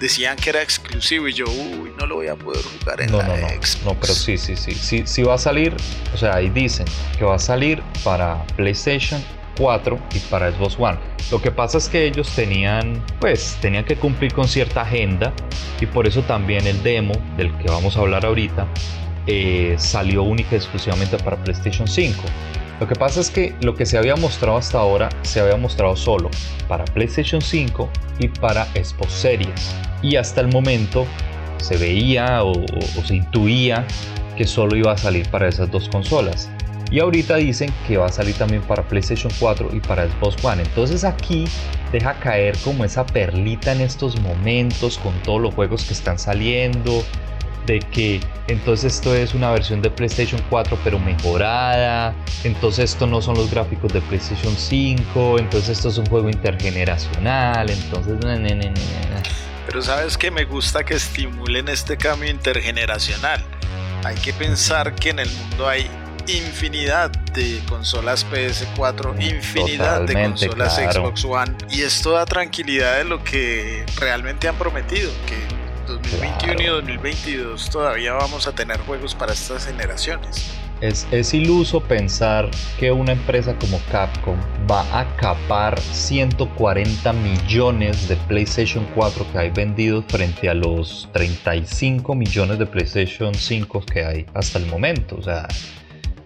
[0.00, 3.18] decían que era exclusivo y yo, uy, no lo voy a poder jugar en no,
[3.18, 3.48] la no, no,
[3.84, 5.74] No, pero sí, sí, sí, sí, sí va a salir,
[6.12, 6.86] o sea, ahí dicen
[7.18, 9.22] que va a salir para PlayStation
[9.56, 10.98] 4 y para Xbox One.
[11.30, 15.32] Lo que pasa es que ellos tenían, pues, tenían que cumplir con cierta agenda
[15.80, 18.66] y por eso también el demo del que vamos a hablar ahorita
[19.26, 22.22] eh, salió única y exclusivamente para PlayStation 5.
[22.80, 25.94] Lo que pasa es que lo que se había mostrado hasta ahora se había mostrado
[25.96, 26.28] solo
[26.68, 29.74] para PlayStation 5 y para Xbox Series.
[30.02, 31.06] Y hasta el momento
[31.58, 32.52] se veía o,
[33.04, 33.86] se intuía
[34.36, 36.50] que solo iba a salir para esas dos consolas.
[36.90, 40.62] Y ahorita dicen que va a salir también para PlayStation 4 y para Xbox One.
[40.62, 41.44] Entonces aquí
[41.92, 47.02] deja caer como esa perlita en estos momentos con todos los juegos que están saliendo,
[47.66, 53.22] de que entonces esto es una versión de PlayStation 4 pero mejorada, entonces esto no
[53.22, 58.18] son los gráficos de PlayStation 5, entonces esto es un juego intergeneracional, entonces...
[59.66, 63.42] pero sabes que me gusta que estimulen este cambio intergeneracional.
[64.04, 65.88] Hay que pensar que en el mundo hay
[66.26, 73.22] infinidad de consolas PS4, infinidad de consolas Xbox One y esto da tranquilidad de lo
[73.22, 79.66] que realmente han prometido, que 2021 y 2022 todavía vamos a tener juegos para estas
[79.66, 80.50] generaciones.
[80.80, 84.36] Es, es, iluso pensar que una empresa como Capcom
[84.70, 92.14] va a capar 140 millones de PlayStation 4 que hay vendidos frente a los 35
[92.14, 95.16] millones de PlayStation 5 que hay hasta el momento.
[95.16, 95.46] O sea,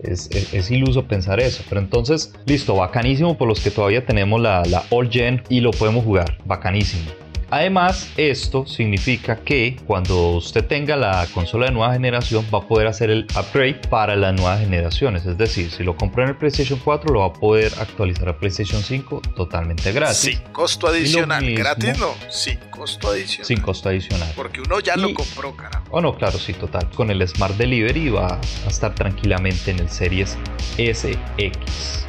[0.02, 1.62] es, es, iluso pensar eso.
[1.68, 5.70] Pero entonces, listo, bacanísimo por los que todavía tenemos la, la All Gen y lo
[5.72, 6.38] podemos jugar.
[6.44, 7.27] Bacanísimo.
[7.50, 12.86] Además, esto significa que cuando usted tenga la consola de nueva generación va a poder
[12.86, 15.24] hacer el upgrade para las nuevas generaciones.
[15.24, 18.38] Es decir, si lo compró en el PlayStation 4 lo va a poder actualizar a
[18.38, 20.18] PlayStation 5 totalmente gratis.
[20.18, 21.54] Sin costo adicional.
[21.54, 23.46] gratis no, sin costo adicional.
[23.46, 24.32] Sin costo adicional.
[24.36, 25.86] Porque uno ya lo compró, carajo.
[25.90, 26.90] Oh no, claro, sí, total.
[26.90, 30.36] Con el Smart Delivery va a estar tranquilamente en el Series
[30.76, 32.06] SX.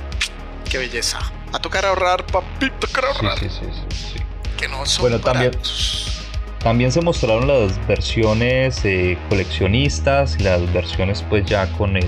[0.69, 1.19] Qué belleza.
[1.53, 3.39] A tocar ahorrar, papi, tocar ahorrar.
[3.39, 4.13] sí, sí, sí.
[4.13, 4.18] sí
[4.67, 5.51] no bueno, también,
[6.61, 12.07] también se mostraron las versiones eh, coleccionistas y las versiones pues ya con el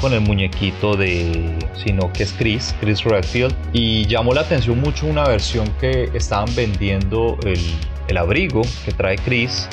[0.00, 5.06] con el muñequito de sino que es Chris, Chris Redfield y llamó la atención mucho
[5.06, 7.60] una versión que estaban vendiendo el,
[8.08, 9.68] el abrigo que trae Chris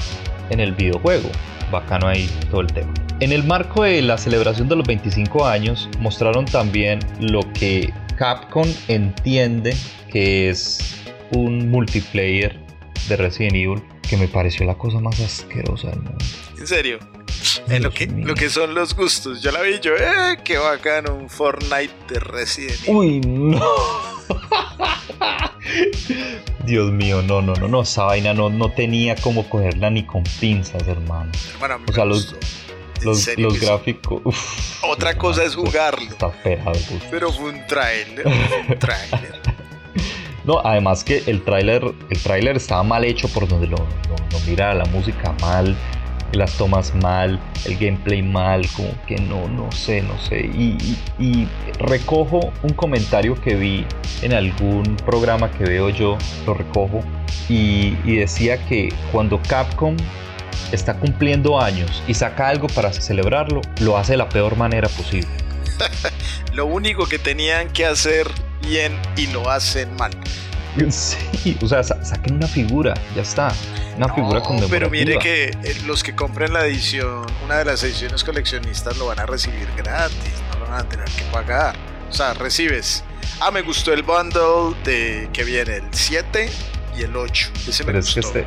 [0.52, 1.30] en el videojuego.
[1.72, 2.94] Bacano ahí todo el tema.
[3.20, 8.68] En el marco de la celebración de los 25 años, mostraron también lo que Capcom
[8.88, 9.76] entiende
[10.12, 10.96] que es
[11.32, 12.60] un multiplayer
[13.08, 16.26] de Resident Evil que me pareció la cosa más asquerosa del mundo.
[16.58, 17.00] ¿En serio?
[17.68, 19.42] En lo que, lo que son los gustos.
[19.42, 20.38] Yo la vi yo, ¡eh!
[20.44, 21.16] ¡Qué bacano!
[21.16, 22.96] Un Fortnite de Resident Evil.
[22.96, 23.60] Uy, no.
[26.66, 27.82] Dios mío, no, no, no, no.
[27.82, 31.32] Esa vaina no, no tenía como cogerla ni con pinzas, hermano.
[31.54, 32.36] Hermano, a mí O me sea, los,
[33.38, 34.22] los, gráficos.
[34.24, 36.10] uf, Otra cosa es jugarlo.
[36.10, 37.04] Está pegado, uf.
[37.10, 38.24] Pero fue un trailer.
[38.24, 39.40] fue un trailer.
[40.50, 43.78] No, además que el tráiler, el tráiler estaba mal hecho por donde lo,
[44.48, 45.76] mira, la música mal,
[46.32, 50.50] las tomas mal, el gameplay mal, como que no, no sé, no sé.
[51.20, 51.48] Y
[51.78, 53.86] recojo un comentario que vi
[54.24, 57.04] en algún programa que veo yo, lo recojo,
[57.48, 59.96] y, y decía que cuando Capcom
[60.72, 65.30] está cumpliendo años y saca algo para celebrarlo, lo hace de la peor manera posible.
[66.54, 68.28] Lo único que tenían que hacer
[68.70, 70.12] bien y lo hacen mal.
[70.92, 73.52] Sí, o sea, sa- saquen una figura, ya está.
[73.98, 77.66] Una figura No, con pero mire que eh, los que compren la edición, una de
[77.66, 80.16] las ediciones coleccionistas lo van a recibir gratis,
[80.54, 81.76] no lo van a tener que pagar.
[82.10, 83.04] O sea, recibes.
[83.42, 86.50] Ah, me gustó el bundle de que viene el 7
[86.98, 87.50] y el 8.
[87.68, 88.46] Ese me Pero es que este,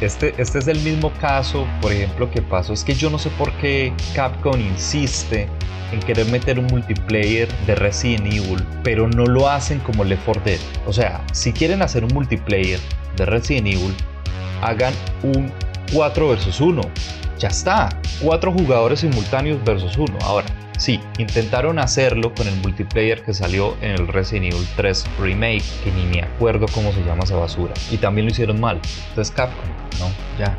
[0.00, 2.74] este, este es el mismo caso, por ejemplo, que pasó.
[2.74, 5.48] Es que yo no sé por qué Capcom insiste
[5.92, 10.42] en querer meter un multiplayer de Resident Evil, pero no lo hacen como Left 4
[10.44, 10.60] Dead.
[10.86, 12.80] O sea, si quieren hacer un multiplayer
[13.16, 13.94] de Resident Evil,
[14.62, 15.52] hagan un
[15.92, 16.80] 4 versus 1.
[17.38, 17.88] Ya está,
[18.22, 20.18] 4 jugadores simultáneos versus 1.
[20.22, 20.46] Ahora,
[20.78, 25.90] sí, intentaron hacerlo con el multiplayer que salió en el Resident Evil 3 Remake, que
[25.92, 27.74] ni me acuerdo cómo se llama esa basura.
[27.90, 28.80] Y también lo hicieron mal.
[29.10, 29.68] Entonces Capcom,
[29.98, 30.56] no, ya,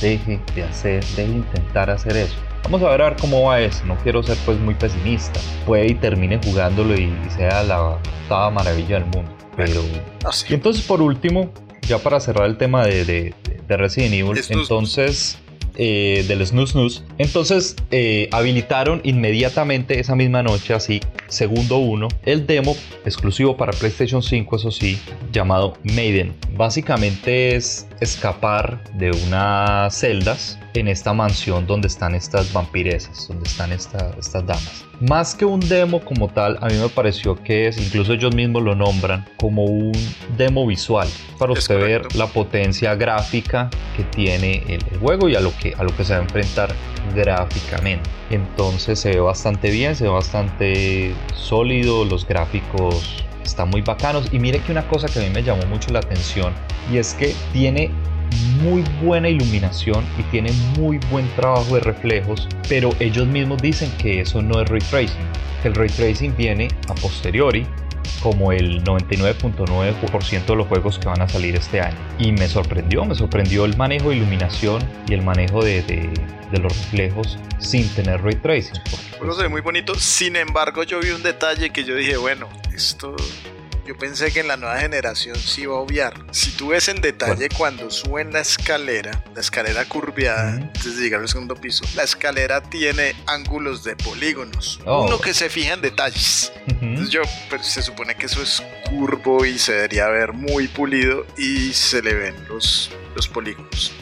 [0.00, 2.36] deje de hacer, deje de intentar hacer eso.
[2.68, 3.84] Vamos a ver a ver cómo va eso.
[3.86, 5.38] No quiero ser pues muy pesimista.
[5.64, 9.30] Puede y termine jugándolo y, y sea la octava maravilla del mundo.
[9.56, 9.80] Pero
[10.24, 10.46] No sé.
[10.50, 11.50] y entonces por último,
[11.82, 13.34] ya para cerrar el tema de, de-
[13.68, 15.38] de Resident Evil, entonces
[15.76, 22.46] eh, del Snus Snus, entonces eh, habilitaron inmediatamente esa misma noche, así segundo uno, el
[22.46, 24.98] demo exclusivo para PlayStation 5, eso sí,
[25.32, 26.34] llamado Maiden.
[26.56, 33.72] Básicamente es escapar de unas celdas en esta mansión donde están estas vampiresas, donde están
[33.72, 34.84] esta- estas damas.
[35.00, 38.62] Más que un demo como tal, a mí me pareció que es, incluso ellos mismos
[38.62, 39.92] lo nombran, como un
[40.38, 41.06] demo visual,
[41.38, 45.54] para Es usted ver la potencia gráfica que tiene el, el juego y a lo,
[45.58, 46.74] que, a lo que se va a enfrentar
[47.14, 48.08] gráficamente.
[48.30, 54.28] Entonces se ve bastante bien, se ve bastante sólido, los gráficos están muy bacanos.
[54.32, 56.54] Y mire que una cosa que a mí me llamó mucho la atención
[56.90, 57.90] y es que tiene
[58.62, 64.20] muy buena iluminación y tiene muy buen trabajo de reflejos, pero ellos mismos dicen que
[64.20, 65.26] eso no es ray tracing,
[65.62, 67.66] que el ray tracing viene a posteriori
[68.22, 71.96] como el 99.9% de los juegos que van a salir este año.
[72.18, 76.10] Y me sorprendió, me sorprendió el manejo de iluminación y el manejo de, de-
[76.50, 78.80] de los reflejos sin tener ray tracing.
[78.88, 79.94] porque, juego se ve muy bonito.
[79.96, 83.16] Sin embargo, yo vi un detalle que yo dije, bueno, esto.
[83.86, 86.14] Yo pensé que en la nueva generación sí iba a obviar.
[86.32, 90.64] Si tú ves en detalle cuando suben la escalera, la escalera curveada, Ujú.
[90.64, 94.80] antes de llegar al segundo piso, la escalera tiene ángulos de polígonos.
[94.84, 95.06] Oh.
[95.06, 96.52] Uno que se fija en detalles.
[96.66, 98.60] Entonces yo, pues, se supone que eso es
[98.90, 103.92] curvo y se debería ver muy pulido y se le ven los, los polígonos.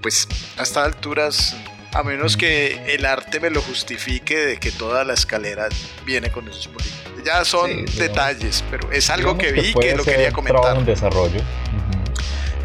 [0.00, 1.56] Pues a estas alturas,
[1.92, 5.68] a menos que el arte me lo justifique de que toda la escalera
[6.06, 7.05] viene con esos polígonos.
[7.26, 10.76] Ya son Sí, detalles, pero es algo Digamos que vi que lo quería comentar.
[10.76, 11.40] en desarrollo.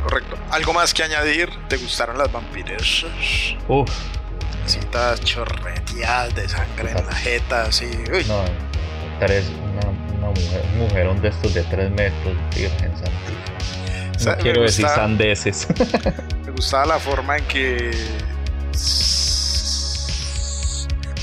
[0.04, 0.38] Correcto.
[0.52, 1.50] ¿Algo más que añadir?
[1.68, 3.06] ¿Te gustaron las vampiras?
[3.68, 3.90] Uf,
[4.68, 7.90] Citas chorreteadas de sangre en la jeta, así.
[8.14, 8.44] Uy, no,
[9.20, 14.12] tres, una, una mujer, un mujerón de estos de 3 metros, Virgen Santísima.
[14.16, 15.68] O sea, No quiero decir sandeces.
[16.46, 17.92] Me gustaba la forma en que.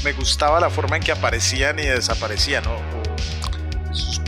[0.04, 2.76] Me gustaba la forma en que aparecían y desaparecían, ¿no?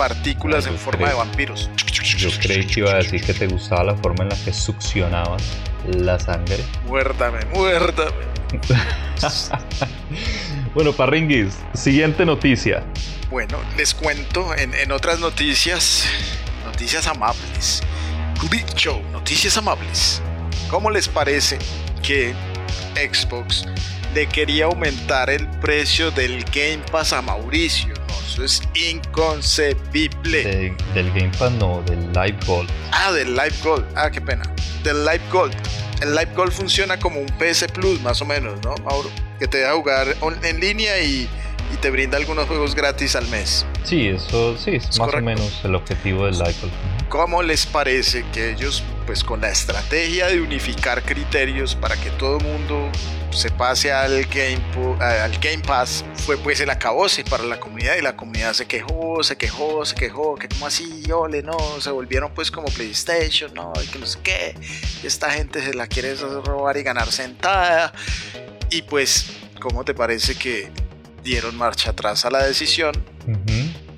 [0.01, 1.69] Partículas en forma de vampiros.
[2.17, 5.39] Yo creí que iba a decir que te gustaba la forma en la que succionaban
[5.85, 6.65] la sangre.
[6.87, 8.11] Muérdame, muérdame.
[10.75, 12.83] bueno, Parringuis, siguiente noticia.
[13.29, 16.07] Bueno, les cuento en, en otras noticias,
[16.65, 17.83] noticias amables.
[18.51, 20.23] Dicho, noticias amables.
[20.71, 21.59] ¿Cómo les parece
[22.03, 22.33] que
[22.95, 23.67] Xbox
[24.15, 28.00] le quería aumentar el precio del Game Pass a Mauricio?
[28.31, 30.45] Eso es inconcebible.
[30.45, 32.71] De- del Game Pass, no, del Live Gold.
[32.93, 33.85] Ah, del Live Gold.
[33.97, 34.45] Ah, qué pena.
[34.85, 35.53] Del Live Gold.
[36.01, 39.11] el Live Gold funciona como un PS Plus, más o menos, ¿no, Mauro?
[39.39, 41.29] Que te deja jugar en línea y,
[41.83, 43.67] te brinda algunos juegos gratis al mes.
[43.85, 46.73] Sí, eso sí, es, más o menos el objetivo del Live Gold.
[47.09, 52.39] ¿Cómo les parece que ellos, pues con la estrategia de unificar criterios para que todo
[52.39, 52.91] el mundo
[53.31, 54.61] se pase al Game,
[55.01, 59.23] al Game Pass, fue pues el acabose para la comunidad y la comunidad se quejó,
[59.23, 63.73] se quejó, se quejó, que como así, ole, no, se volvieron pues como PlayStation, no,
[63.83, 64.55] y que no sé qué,
[65.03, 67.93] esta gente se la quiere robar y ganar sentada,
[68.71, 70.71] y pues, ¿cómo te parece que
[71.23, 72.93] dieron marcha atrás a la decisión?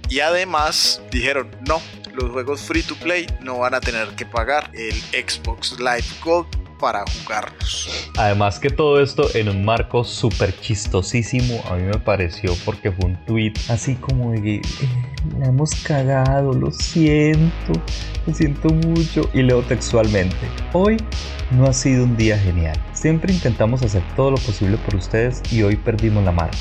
[0.09, 1.81] Y además dijeron, no,
[2.15, 6.62] los juegos free to play no van a tener que pagar el Xbox Live Gold
[6.83, 8.11] para jugarlos.
[8.19, 13.11] Además que todo esto en un marco súper chistosísimo, a mí me pareció porque fue
[13.11, 14.63] un tweet así como de, eh,
[15.39, 17.73] la hemos cagado, lo siento,
[18.27, 20.37] lo siento mucho y leo textualmente,
[20.73, 20.97] hoy
[21.53, 25.63] no ha sido un día genial, siempre intentamos hacer todo lo posible por ustedes y
[25.63, 26.59] hoy perdimos la marca.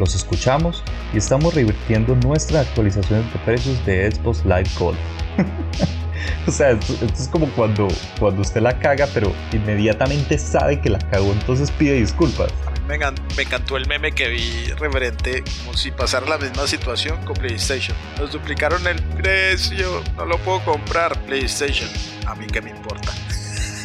[0.00, 0.82] Los escuchamos
[1.12, 4.98] y estamos revirtiendo nuestras actualizaciones de precios de Xbox Live Gold.
[6.46, 10.98] o sea, esto, es como cuando, cuando usted la caga, pero inmediatamente sabe que la
[10.98, 12.52] cagó, entonces pide disculpas.
[12.86, 17.34] Me, me encantó el meme que vi referente como si pasara la misma situación con
[17.34, 17.96] PlayStation.
[18.18, 21.88] Nos duplicaron el precio, no lo puedo comprar PlayStation.
[22.26, 23.12] A mí que me importa.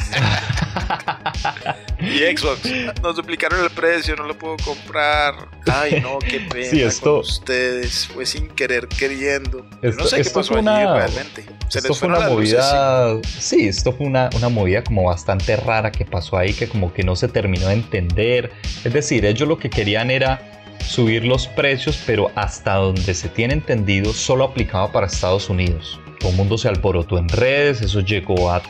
[1.99, 2.61] y Xbox,
[3.01, 5.35] nos duplicaron el precio, no lo puedo comprar.
[5.71, 8.07] Ay, no, qué pena esto, con ustedes.
[8.07, 9.65] Fue sin querer queriendo.
[9.81, 11.45] no sé qué pasó una, realmente.
[11.73, 13.17] esto fue una movida.
[13.23, 17.03] Sí, esto fue una, una movida como bastante rara que pasó ahí, que como que
[17.03, 18.51] no se terminó de entender.
[18.83, 20.41] Es decir, ellos lo que querían era
[20.85, 26.31] subir los precios, pero hasta donde se tiene entendido, solo aplicaba para Estados Unidos todo
[26.31, 28.61] el mundo se alborotó en redes, eso llegó a,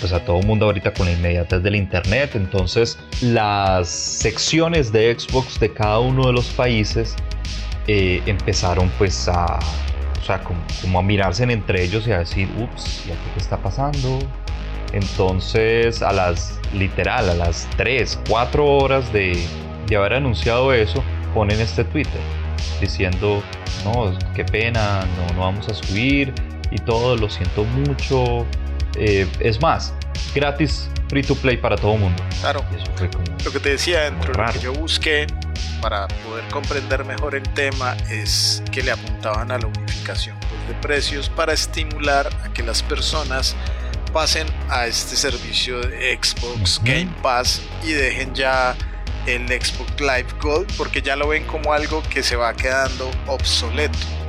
[0.00, 5.18] pues a todo el mundo ahorita con la inmediatez del internet, entonces las secciones de
[5.18, 7.16] Xbox de cada uno de los países
[7.88, 9.58] eh, empezaron pues a,
[10.20, 13.56] o sea, como, a mirarse entre ellos y a decir, ups, ¿y aquí qué está
[13.56, 14.20] pasando?
[14.92, 19.36] Entonces a las, literal, a las 3, 4 horas de,
[19.88, 21.02] de haber anunciado eso,
[21.34, 22.20] ponen este Twitter
[22.80, 23.42] diciendo,
[23.84, 26.32] no, qué pena, no, no vamos a subir,
[26.72, 28.46] y todo, lo siento mucho.
[28.96, 29.92] Eh, es más,
[30.34, 32.22] gratis, free to play para todo el mundo.
[32.40, 32.64] Claro.
[33.44, 35.26] lo que te decía dentro, lo que yo busqué
[35.80, 40.74] para poder comprender mejor el tema es que le apuntaban a la unificación pues, de
[40.80, 43.56] precios para estimular a que las personas
[44.12, 48.76] pasen a este servicio de Xbox Game Pass y dejen ya
[49.26, 54.21] el Xbox Live Gold porque ya lo ven como algo que se va quedando obsoleto.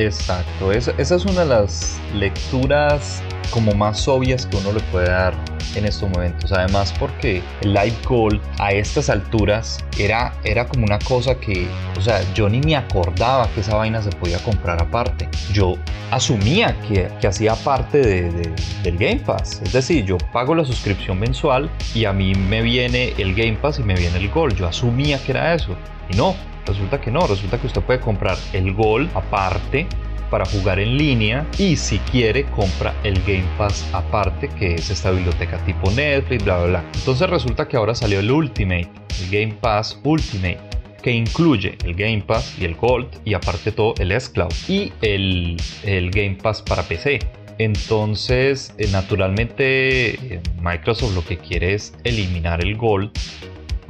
[0.00, 5.34] Exacto, esa, es una de las lecturas como más obvias que uno le puede dar
[5.74, 6.52] en estos momentos.
[6.52, 12.00] Además porque el Live Gold a estas alturas era, era como una cosa que, o
[12.00, 15.28] sea, yo ni me acordaba que esa vaina se podía comprar aparte.
[15.52, 15.76] Yo
[16.10, 19.60] asumía que, que hacía parte de, del Game Pass.
[19.62, 23.80] Es decir, yo pago la suscripción mensual y a mí me viene el Game Pass
[23.80, 24.56] y me viene el Gold.
[24.56, 25.76] Yo asumía que era eso.
[26.08, 26.34] Y no,
[26.66, 29.86] Resulta que no, resulta que usted puede comprar el Gold aparte
[30.30, 35.10] para jugar en línea y si quiere compra el Game Pass aparte que es esta
[35.10, 36.84] biblioteca tipo Netflix, bla bla bla.
[36.94, 38.88] Entonces resulta que ahora salió el Ultimate,
[39.22, 40.70] el Game Pass Ultimate
[41.02, 45.56] que incluye el Game Pass y el Gold y aparte todo el S-Cloud y el,
[45.82, 47.18] el Game Pass para PC.
[47.58, 53.10] Entonces, eh, naturalmente, eh, Microsoft lo que quiere es eliminar el Gold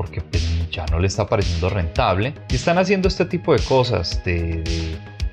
[0.01, 2.33] porque pues, ya no le está pareciendo rentable.
[2.49, 4.65] Y están haciendo este tipo de cosas, de,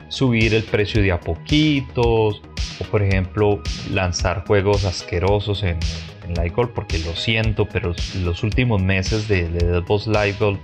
[0.09, 2.41] subir el precio de a poquitos,
[2.81, 5.79] o por ejemplo lanzar juegos asquerosos en,
[6.27, 10.59] en Live Gold, porque lo siento, pero los últimos meses de, de Boss Live Gold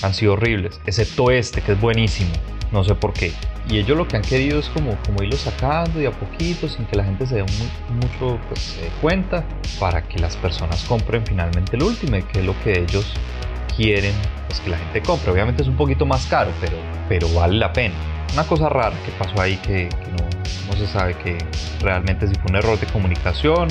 [0.00, 2.30] han sido horribles, excepto este que es buenísimo,
[2.72, 3.32] no sé por qué.
[3.68, 6.86] Y ellos lo que han querido es como, como irlo sacando de a poquito sin
[6.86, 9.44] que la gente se dé mucho pues, cuenta
[9.78, 13.12] para que las personas compren finalmente el último, que es lo que ellos
[13.76, 14.14] quieren
[14.46, 15.30] pues, que la gente compre.
[15.30, 16.76] Obviamente es un poquito más caro, pero,
[17.08, 17.94] pero vale la pena.
[18.32, 21.38] Una cosa rara que pasó ahí que, no, no, se sabe que
[21.80, 23.68] realmente si fue un error de comunicación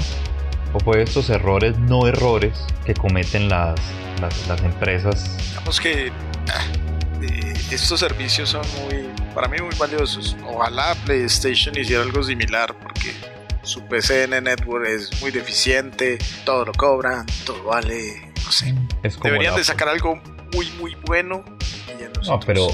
[0.73, 3.79] o fue estos errores no errores que cometen las,
[4.21, 5.37] las, las empresas.
[5.51, 6.11] Digamos que
[6.49, 6.94] ah,
[7.25, 10.35] eh, estos servicios son muy para mí muy valiosos.
[10.45, 13.13] Ojalá PlayStation hiciera algo similar porque
[13.63, 18.73] su PCN Network es muy deficiente, todo lo cobran, todo vale, no sé.
[19.23, 20.21] Deberían de sacar algo
[20.53, 21.43] muy muy bueno.
[22.25, 22.67] no, pero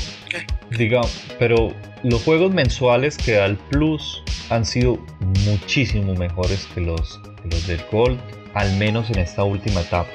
[0.69, 1.01] diga,
[1.39, 1.73] pero
[2.03, 4.97] los juegos mensuales que da el Plus han sido
[5.45, 8.19] muchísimo mejores que los, que los del Gold
[8.53, 10.09] al menos en esta última etapa.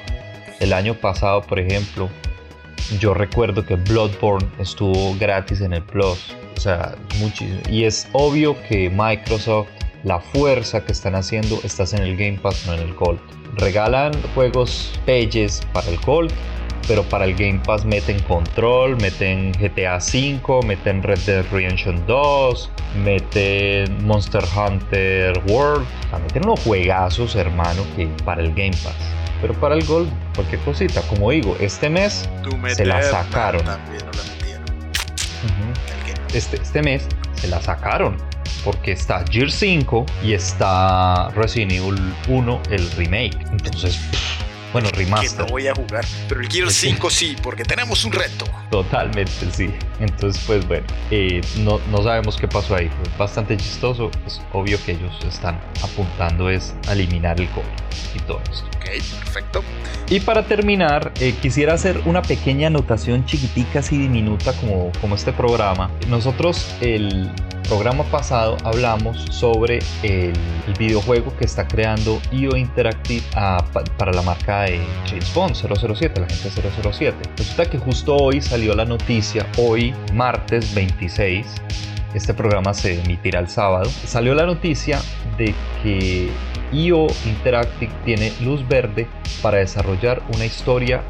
[0.59, 2.09] El año pasado, por ejemplo,
[2.99, 6.35] yo recuerdo que Bloodborne estuvo gratis en el Plus.
[6.55, 7.59] O sea, muchísimo.
[7.69, 9.67] Y es obvio que Microsoft,
[10.03, 13.19] la fuerza que están haciendo, estás en el Game Pass, no en el Gold.
[13.57, 16.31] Regalan juegos peyes para el Gold,
[16.87, 22.71] pero para el Game Pass meten Control, meten GTA V, meten Red Dead Redemption 2,
[23.03, 25.85] meten Monster Hunter World.
[26.05, 28.95] O sea, meten unos juegazos, hermano, que para el Game Pass.
[29.41, 31.01] Pero para el Gold, cualquier cosita.
[31.03, 32.27] Como digo, este mes
[32.73, 33.63] se la sacaron.
[36.33, 38.17] este, este mes se la sacaron.
[38.63, 43.37] Porque está Gear 5 y está Resident Evil 1, el remake.
[43.51, 43.99] Entonces,
[44.81, 45.31] bueno, remaster.
[45.31, 46.05] Que no voy a jugar.
[46.27, 48.45] Pero el Gear 5 sí, porque tenemos un reto.
[48.69, 49.73] Totalmente, sí.
[49.99, 52.89] Entonces, pues bueno, eh, no, no, sabemos qué pasó ahí.
[52.89, 54.11] Fue bastante chistoso.
[54.25, 57.69] Es obvio que ellos están apuntando es a eliminar el código
[58.15, 58.65] y todo esto.
[58.77, 58.85] Ok,
[59.23, 59.63] perfecto.
[60.09, 65.33] Y para terminar, eh, quisiera hacer una pequeña anotación chiquitica, así diminuta como, como este
[65.33, 65.91] programa.
[66.07, 67.31] Nosotros el
[67.67, 70.33] programa pasado hablamos sobre el,
[70.77, 73.63] videojuego que está creando IO Interactive ah,
[73.97, 76.49] para la marca de James Bond 007, la gente
[76.91, 77.17] 007.
[77.37, 81.47] Resulta que justo hoy salió la noticia, hoy martes 26,
[82.13, 84.99] este programa se emitirá el sábado, salió la noticia
[85.37, 86.29] de que
[86.73, 89.07] IO Interactive tiene luz verde
[89.41, 91.01] para desarrollar una historia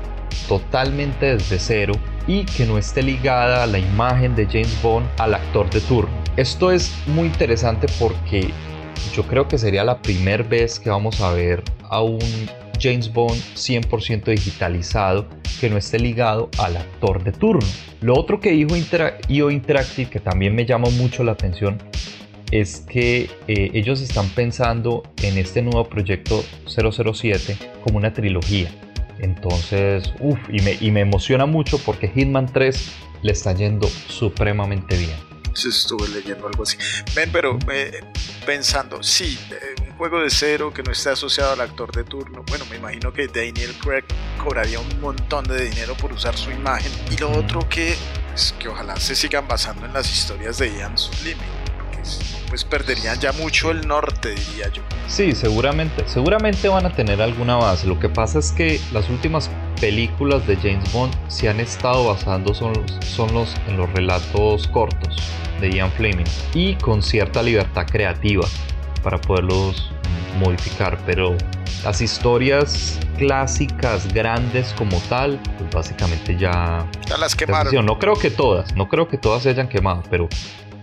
[0.47, 1.93] totalmente desde cero
[2.27, 6.26] y que no esté ligada a la imagen de James Bond al actor de turno.
[6.37, 8.51] Esto es muy interesante porque
[9.15, 12.19] yo creo que sería la primera vez que vamos a ver a un
[12.79, 15.25] James Bond 100% digitalizado
[15.59, 17.65] que no esté ligado al actor de turno.
[18.01, 18.75] Lo otro que dijo
[19.29, 21.79] IO Interactive que también me llamó mucho la atención
[22.51, 28.69] es que eh, ellos están pensando en este nuevo proyecto 007 como una trilogía.
[29.17, 32.91] Entonces, uff, y me, y me emociona mucho porque Hitman 3
[33.23, 35.26] le está yendo supremamente bien.
[35.65, 36.77] Estuve leyendo algo así.
[37.15, 38.01] Ven, pero eh,
[38.45, 42.43] pensando, sí, eh, un juego de cero que no esté asociado al actor de turno.
[42.47, 44.03] Bueno, me imagino que Daniel Craig
[44.41, 46.91] cobraría un montón de dinero por usar su imagen.
[47.11, 47.95] Y lo otro que,
[48.33, 51.41] es que ojalá se sigan basando en las historias de Ian Sublime
[52.47, 54.81] pues perderían ya mucho el norte, diría yo.
[55.07, 57.87] Sí, seguramente, seguramente van a tener alguna base.
[57.87, 62.53] Lo que pasa es que las últimas películas de James Bond se han estado basando
[62.53, 65.15] son, son los, en los relatos cortos
[65.61, 68.45] de Ian Fleming y con cierta libertad creativa
[69.03, 69.91] para poderlos
[70.39, 71.35] modificar, pero
[71.83, 77.85] las historias clásicas grandes como tal, pues básicamente ya, ya las quemaron.
[77.85, 80.27] No creo que todas, no creo que todas se hayan quemado, pero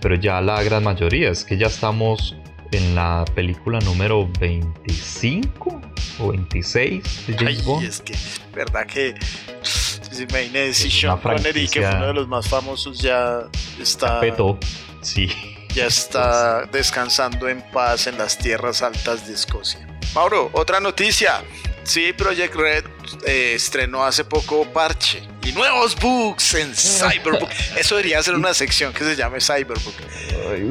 [0.04, 1.30] pero ya la gran mayoría.
[1.30, 2.36] Es que ya estamos
[2.72, 5.80] en la película número 25
[6.18, 7.86] o 26 de James Bond.
[7.86, 8.14] es que,
[8.52, 9.14] verdad que
[9.62, 13.48] si me si Sean Connery, que fue uno de los más famosos, ya
[13.80, 14.20] está.
[14.20, 14.58] Peto,
[15.00, 15.30] sí.
[15.70, 19.88] Ya está descansando en paz en las tierras altas de Escocia.
[20.14, 21.42] Mauro, otra noticia.
[21.84, 22.84] Sí, Project Red
[23.26, 27.50] eh, estrenó hace poco parche y nuevos bugs en Cyberbook.
[27.76, 29.94] Eso debería ser una sección que se llame Cyberbook.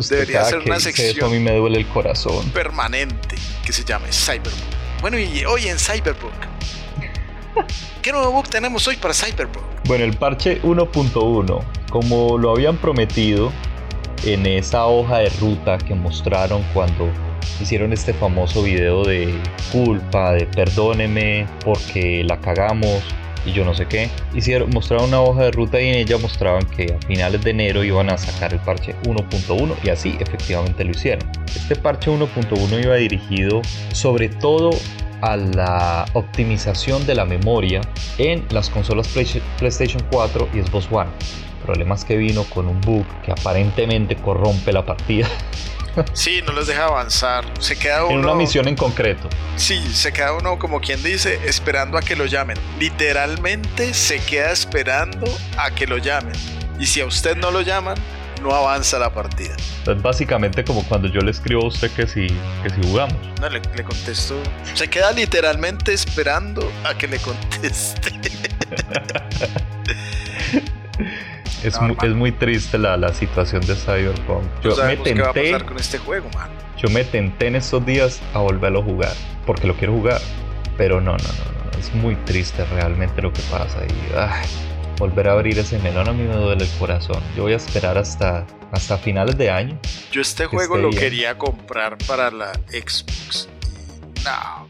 [0.10, 1.30] debería ser una sección.
[1.30, 2.50] a mí me duele el corazón.
[2.50, 4.54] Permanente que se llame Cyberbook.
[5.02, 6.34] Bueno, y hoy en Cyberbook.
[8.02, 9.64] ¿Qué nuevo bug tenemos hoy para Cyberbook?
[9.86, 13.52] Bueno, el parche 1.1, como lo habían prometido
[14.26, 17.10] en esa hoja de ruta que mostraron cuando
[17.62, 19.34] hicieron este famoso video de
[19.72, 23.04] culpa, de perdóneme porque la cagamos
[23.46, 24.10] y yo no sé qué.
[24.34, 27.84] Hicieron, mostraron una hoja de ruta y en ella mostraban que a finales de enero
[27.84, 31.30] iban a sacar el parche 1.1 y así efectivamente lo hicieron.
[31.48, 34.72] Este parche 1.1 iba dirigido sobre todo
[35.22, 37.82] a la optimización de la memoria
[38.18, 41.10] en las consolas PlayStation 4 y Xbox One.
[41.60, 45.28] El problema es que vino con un bug que aparentemente corrompe la partida
[46.14, 47.46] Sí, no les deja avanzar.
[47.60, 48.14] Se queda uno.
[48.14, 49.30] En una misión en concreto.
[49.56, 52.58] Sí, se queda uno, como quien dice, esperando a que lo llamen.
[52.80, 55.26] Literalmente se queda esperando
[55.58, 56.34] a que lo llamen.
[56.80, 57.96] Y si a usted no lo llaman,
[58.42, 59.56] no avanza la partida.
[59.88, 62.28] Es básicamente como cuando yo le escribo a usted que si,
[62.62, 63.16] que si jugamos.
[63.40, 64.36] No, le, le contesto.
[64.74, 68.12] Se queda literalmente esperando a que le conteste.
[71.64, 71.80] Es,
[72.16, 74.44] muy, triste la, la, situación de Cyberpunk.
[74.62, 76.50] Yo me tenté, qué va a pasar con este juego, man.
[76.78, 79.14] Yo me tenté en estos días a volverlo a jugar,
[79.46, 80.20] porque lo quiero jugar.
[80.78, 81.80] Pero no, no, no, no.
[81.80, 83.80] Es muy triste realmente lo que pasa.
[83.86, 87.22] Y volver a abrir ese melón a mí me duele el corazón.
[87.36, 89.78] Yo voy a esperar hasta, hasta finales de año.
[90.12, 93.48] Yo este juego lo quería comprar para la Xbox.
[94.18, 94.68] Y no,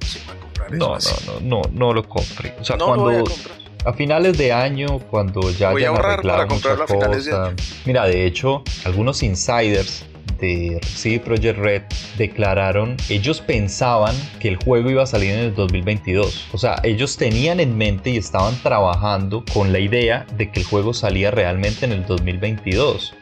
[0.00, 0.88] no se comprar no.
[0.88, 2.54] No, no, no, no lo compre.
[2.60, 3.06] O sea, no cuando...
[3.06, 3.59] Lo voy a comprar.
[3.84, 6.96] A finales de año, cuando ya Voy a hayan ahorrar arreglado para comprarlo a muchas
[6.98, 7.48] finales de cosas.
[7.48, 7.56] año.
[7.86, 10.04] Mira, de hecho, algunos insiders
[10.38, 11.82] de CD Projekt Red
[12.18, 16.48] declararon, ellos pensaban que el juego iba a salir en el 2022.
[16.52, 20.66] O sea, ellos tenían en mente y estaban trabajando con la idea de que el
[20.66, 23.14] juego salía realmente en el 2022.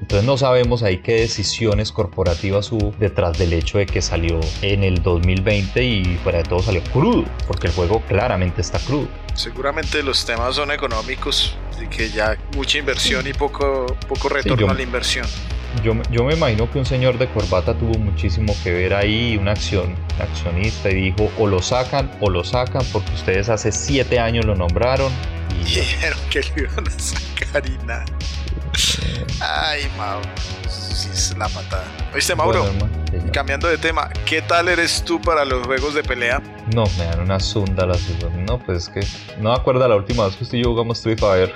[0.00, 4.82] Entonces no sabemos ahí qué decisiones corporativas hubo detrás del hecho de que salió en
[4.82, 9.08] el 2020 y fuera de todo salió crudo, porque el juego claramente está crudo.
[9.40, 14.70] Seguramente los temas son económicos, así que ya mucha inversión y poco, poco retorno yo-
[14.70, 15.26] a la inversión.
[15.82, 19.38] Yo, me- yo me imagino que un señor de corbata tuvo muchísimo que ver ahí,
[19.40, 23.72] una acción, un accionista, y dijo o lo sacan o lo sacan porque ustedes hace
[23.72, 25.10] siete años lo nombraron.
[25.58, 28.04] Y dijeron que lo iban a sacar y nada.
[29.40, 30.28] Ay, Mauro.
[30.68, 31.84] Sí, es la patada.
[32.14, 32.62] ¿Oíste, Mauro?
[32.64, 32.88] Bueno.
[33.32, 36.42] Cambiando de tema, ¿qué tal eres tú para los juegos de pelea?
[36.74, 38.00] No, me dan una zunda las
[38.46, 39.00] No, pues es que
[39.40, 41.54] no me acuerdo la última vez que usted y yo jugamos Street Fighter.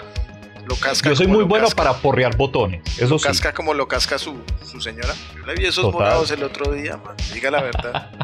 [0.67, 2.81] Lo casca Yo soy muy bueno casca- para porrear botones.
[2.99, 3.27] Eso Lo sí.
[3.27, 5.15] casca como lo casca su, su señora.
[5.37, 5.93] Yo le vi esos Total.
[6.01, 7.15] morados el otro día, man.
[7.33, 8.11] Diga la verdad.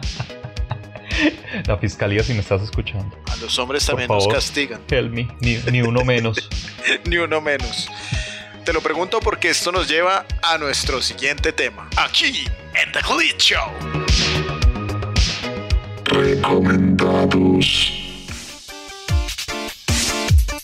[1.66, 3.14] La fiscalía, si me estás escuchando.
[3.31, 4.35] A los hombres Por también nos favor.
[4.37, 4.81] castigan.
[4.89, 5.29] Help me.
[5.41, 6.49] Ni, ni uno menos.
[7.05, 7.89] Ni uno menos.
[8.65, 11.89] Te lo pregunto porque esto nos lleva a nuestro siguiente tema.
[11.97, 12.45] Aquí,
[12.75, 13.73] en The Glitch Show.
[16.05, 17.93] Recomendados.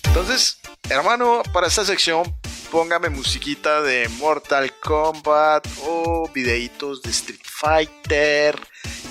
[0.04, 0.58] Entonces,
[0.90, 2.36] hermano, para esta sección
[2.70, 8.58] póngame musiquita de Mortal Kombat o videitos de Street Fighter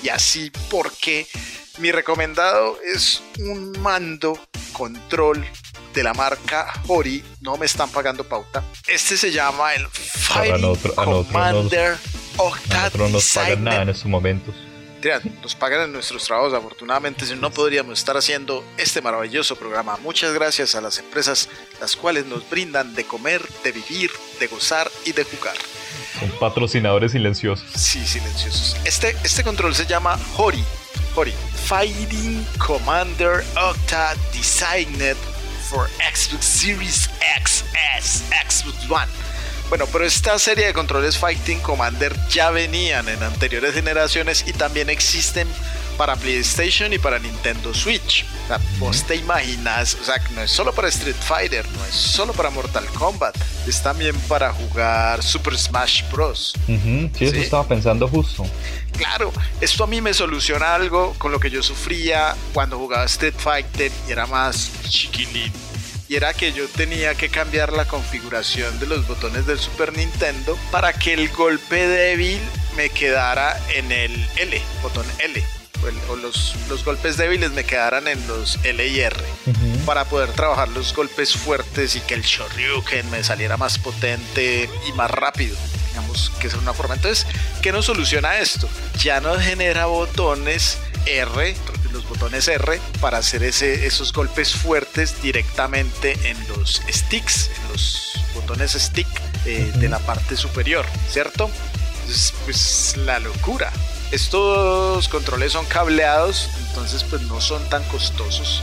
[0.02, 1.26] y así porque
[1.78, 4.38] mi recomendado es un mando
[4.72, 5.44] control
[5.96, 8.62] de la marca Hori, no me están pagando pauta.
[8.86, 9.82] Este se llama el
[10.60, 11.96] nos- Commander
[12.36, 14.54] Octa no nos pagan nada en estos momentos.
[15.02, 19.54] Mira, nos pagan en nuestros trabajos, afortunadamente, si no, no podríamos estar haciendo este maravilloso
[19.56, 19.96] programa.
[20.02, 21.48] Muchas gracias a las empresas,
[21.80, 25.54] las cuales nos brindan de comer, de vivir, de gozar y de jugar.
[26.20, 27.64] Son patrocinadores silenciosos.
[27.74, 28.76] Sí, silenciosos.
[28.84, 30.64] Este, este control se llama Hori.
[31.14, 31.32] Hori.
[31.66, 35.16] Fighting Commander Octa Designed
[35.76, 37.62] for Xbox Series X,
[37.98, 39.12] S, Xbox One.
[39.68, 44.88] Bueno, pero esta serie de controles Fighting Commander ya venían en anteriores generaciones y también
[44.88, 45.46] existen
[45.98, 48.24] para PlayStation y para Nintendo Switch.
[48.44, 51.94] O sea, vos te imaginas, o sea, no es solo para Street Fighter, no es
[51.94, 56.54] solo para Mortal Kombat, es también para jugar Super Smash Bros.
[56.68, 57.40] Ujú, sí, eso Sí.
[57.40, 58.46] estaba pensando justo.
[58.96, 63.34] Claro, esto a mí me soluciona algo con lo que yo sufría cuando jugaba Street
[63.36, 65.52] Fighter y era más chiquilín.
[66.08, 70.56] Y era que yo tenía que cambiar la configuración de los botones del Super Nintendo
[70.70, 72.40] para que el golpe débil
[72.76, 75.44] me quedara en el L, botón L.
[75.82, 79.16] O, el- o los, los golpes débiles me quedaran en los L y R
[79.84, 84.92] para poder trabajar los golpes fuertes y que el Shoryuken me saliera más potente y
[84.92, 85.56] más rápido.
[85.90, 86.94] Digamos que es una forma.
[86.94, 87.26] Entonces,
[87.62, 88.68] ¿qué nos soluciona esto?
[89.02, 91.56] Ya nos genera botones R,
[91.92, 98.12] los botones R, para hacer ese, esos golpes fuertes directamente en los sticks, en los
[98.34, 99.06] botones stick
[99.44, 101.50] eh, de la parte superior, ¿cierto?
[102.00, 103.72] Entonces, pues la locura.
[104.12, 108.62] Estos controles son cableados, entonces pues no son tan costosos.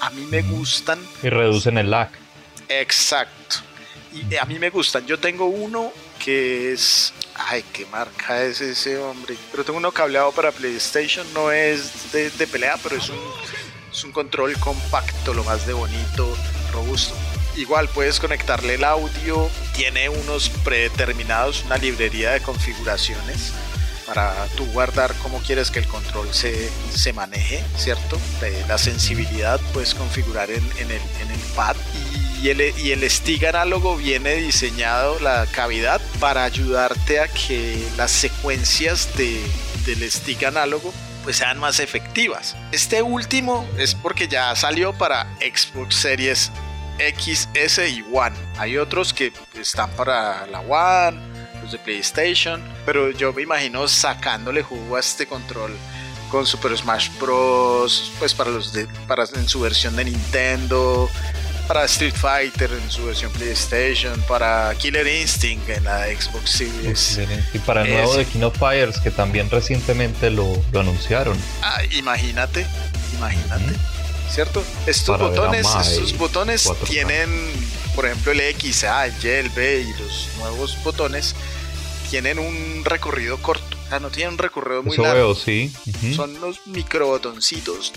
[0.00, 2.10] A mí me gustan Y reducen el lag.
[2.68, 3.56] Exacto.
[4.12, 5.06] Y a mí me gustan.
[5.06, 5.92] Yo tengo uno
[6.24, 7.12] que es.
[7.38, 9.36] Ay, qué marca es ese hombre.
[9.50, 11.26] Pero tengo uno cableado para PlayStation.
[11.34, 13.10] No es de, pelea, pero es
[14.02, 16.36] un, control compacto, lo más de bonito,
[16.72, 17.14] robusto.
[17.56, 19.50] Igual puedes conectarle el audio.
[19.74, 23.52] Tiene unos predeterminados, una librería de configuraciones
[24.06, 28.18] para tú guardar cómo quieres que el control se, se maneje, ¿cierto?
[28.68, 31.74] La sensibilidad puedes configurar en el, en el pad
[32.12, 32.50] y y
[32.92, 39.40] el stick análogo viene diseñado, la cavidad, para ayudarte a que las secuencias de,
[39.86, 40.92] del stick análogo
[41.24, 42.56] pues sean más efectivas.
[42.70, 46.52] Este último es porque ya salió para Xbox Series
[46.98, 48.36] X, S y One.
[48.58, 51.18] Hay otros que están para la One,
[51.62, 55.76] los de PlayStation, pero yo me imagino sacándole jugo a este control
[56.30, 58.12] con Super Smash Bros.
[58.18, 61.10] Pues para los de, para en su versión de Nintendo,
[61.66, 67.18] para Street Fighter en su versión PlayStation, para Killer Instinct en la Xbox Series.
[67.52, 71.36] Y para el nuevo de King of Fighters, que también recientemente lo, lo anunciaron.
[71.62, 72.66] Ah, imagínate,
[73.16, 73.72] imagínate.
[74.30, 74.62] ¿Cierto?
[74.86, 76.88] Estos Para botones, estos botones 4K.
[76.88, 77.30] tienen,
[77.94, 81.34] por ejemplo, el X, A, el Y, el B y los nuevos botones
[82.10, 83.76] tienen un recorrido corto.
[83.86, 85.16] O sea, no tienen un recorrido muy Eso largo.
[85.28, 85.72] veo, sí.
[86.14, 87.92] Son unos microbotoncitos.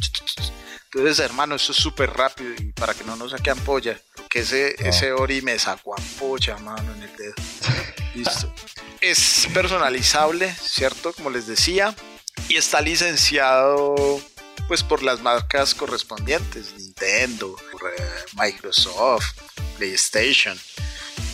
[0.91, 3.99] Entonces, hermano, eso es súper rápido y para que no nos saque ampolla.
[4.15, 7.35] Porque ese, ese Ori me sacó ampolla, mano, en el dedo.
[8.15, 8.51] Listo.
[8.99, 11.13] Es personalizable, ¿cierto?
[11.13, 11.95] Como les decía.
[12.47, 14.19] Y está licenciado
[14.67, 16.73] pues por las marcas correspondientes.
[16.73, 19.25] Nintendo, por, eh, Microsoft,
[19.77, 20.57] PlayStation.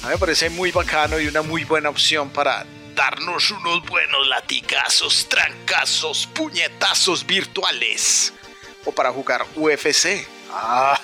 [0.04, 4.28] A mí me parece muy bacano y una muy buena opción para darnos unos buenos
[4.28, 8.34] latigazos, trancazos, puñetazos virtuales.
[8.86, 10.26] O para jugar UFC.
[10.52, 11.00] Ah,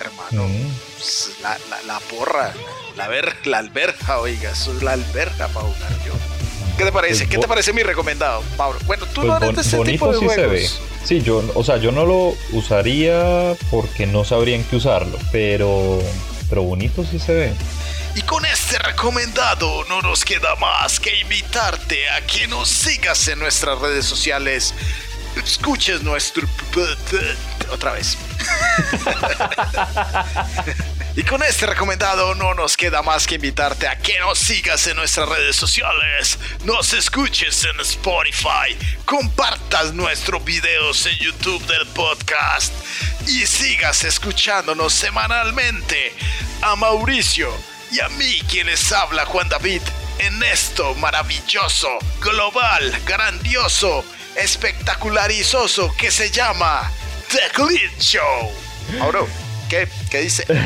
[0.00, 0.68] hermano, Mm.
[0.96, 2.52] pues, la, la- la porra,
[2.96, 6.12] la, ver, la alberja, oiga, eso es la alberja para jugar yo.
[6.78, 7.24] ¿Qué te parece?
[7.24, 8.78] Pues ¿Qué te parece mi recomendado, Pablo?
[8.86, 10.70] Bueno, tú Pues no eres de este bonito tipo de sí se ve.
[11.04, 15.98] Sí, yo, o sea, yo no lo usaría porque no sabrían qué usarlo, pero,
[16.48, 17.54] pero bonito sí se ve.
[18.14, 23.38] Y con este recomendado no nos queda más que invitarte a que nos sigas en
[23.38, 24.74] nuestras redes sociales.
[25.36, 26.46] Escuches nuestro...
[27.70, 28.18] Otra vez.
[31.16, 34.96] y con este recomendado no nos queda más que invitarte a que nos sigas en
[34.96, 42.72] nuestras redes sociales, nos escuches en Spotify, compartas nuestros videos en YouTube del podcast.
[43.26, 46.12] Y sigas escuchándonos semanalmente
[46.60, 47.50] a Mauricio
[47.90, 49.82] y a mí quien les habla Juan David
[50.18, 51.88] en esto maravilloso,
[52.20, 54.04] global, grandioso,
[54.36, 56.90] espectacularizoso que se llama
[57.30, 58.50] The Glitch Show.
[58.98, 59.28] Mauro,
[59.68, 60.44] ¿qué, qué dice?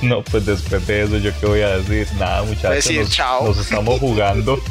[0.00, 2.06] No, pues después de eso, ¿yo qué voy a decir?
[2.18, 2.70] Nada, muchachos.
[2.70, 3.44] decir nos, chao.
[3.48, 4.62] nos estamos jugando,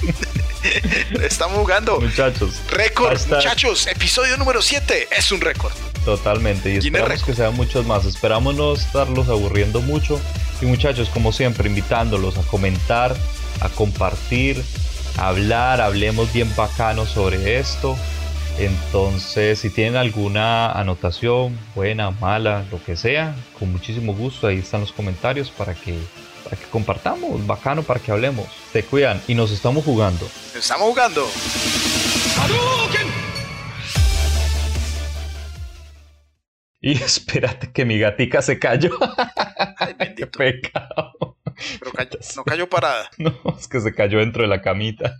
[1.21, 1.99] Estamos jugando.
[1.99, 2.61] muchachos.
[2.71, 5.73] Récord, muchachos, episodio número 7 es un récord.
[6.05, 6.71] Totalmente.
[6.73, 8.05] Y esperamos que sean muchos más.
[8.05, 10.19] Esperamos no estarlos aburriendo mucho.
[10.61, 13.15] Y muchachos, como siempre, invitándolos a comentar,
[13.59, 14.63] a compartir,
[15.17, 17.97] hablar, hablemos bien bacano sobre esto.
[18.57, 24.81] Entonces, si tienen alguna anotación, buena, mala, lo que sea, con muchísimo gusto, ahí están
[24.81, 25.95] los comentarios para que,
[26.43, 28.47] para que compartamos, bacano, para que hablemos.
[28.73, 30.27] Se cuidan y nos estamos jugando.
[30.55, 31.27] Estamos jugando.
[36.87, 38.91] Y espérate que mi gatica se cayó.
[39.77, 41.37] Ay, Qué pecado.
[41.79, 43.09] Pero cayó- no cayó parada.
[43.17, 45.17] No, es que se cayó dentro de la camita.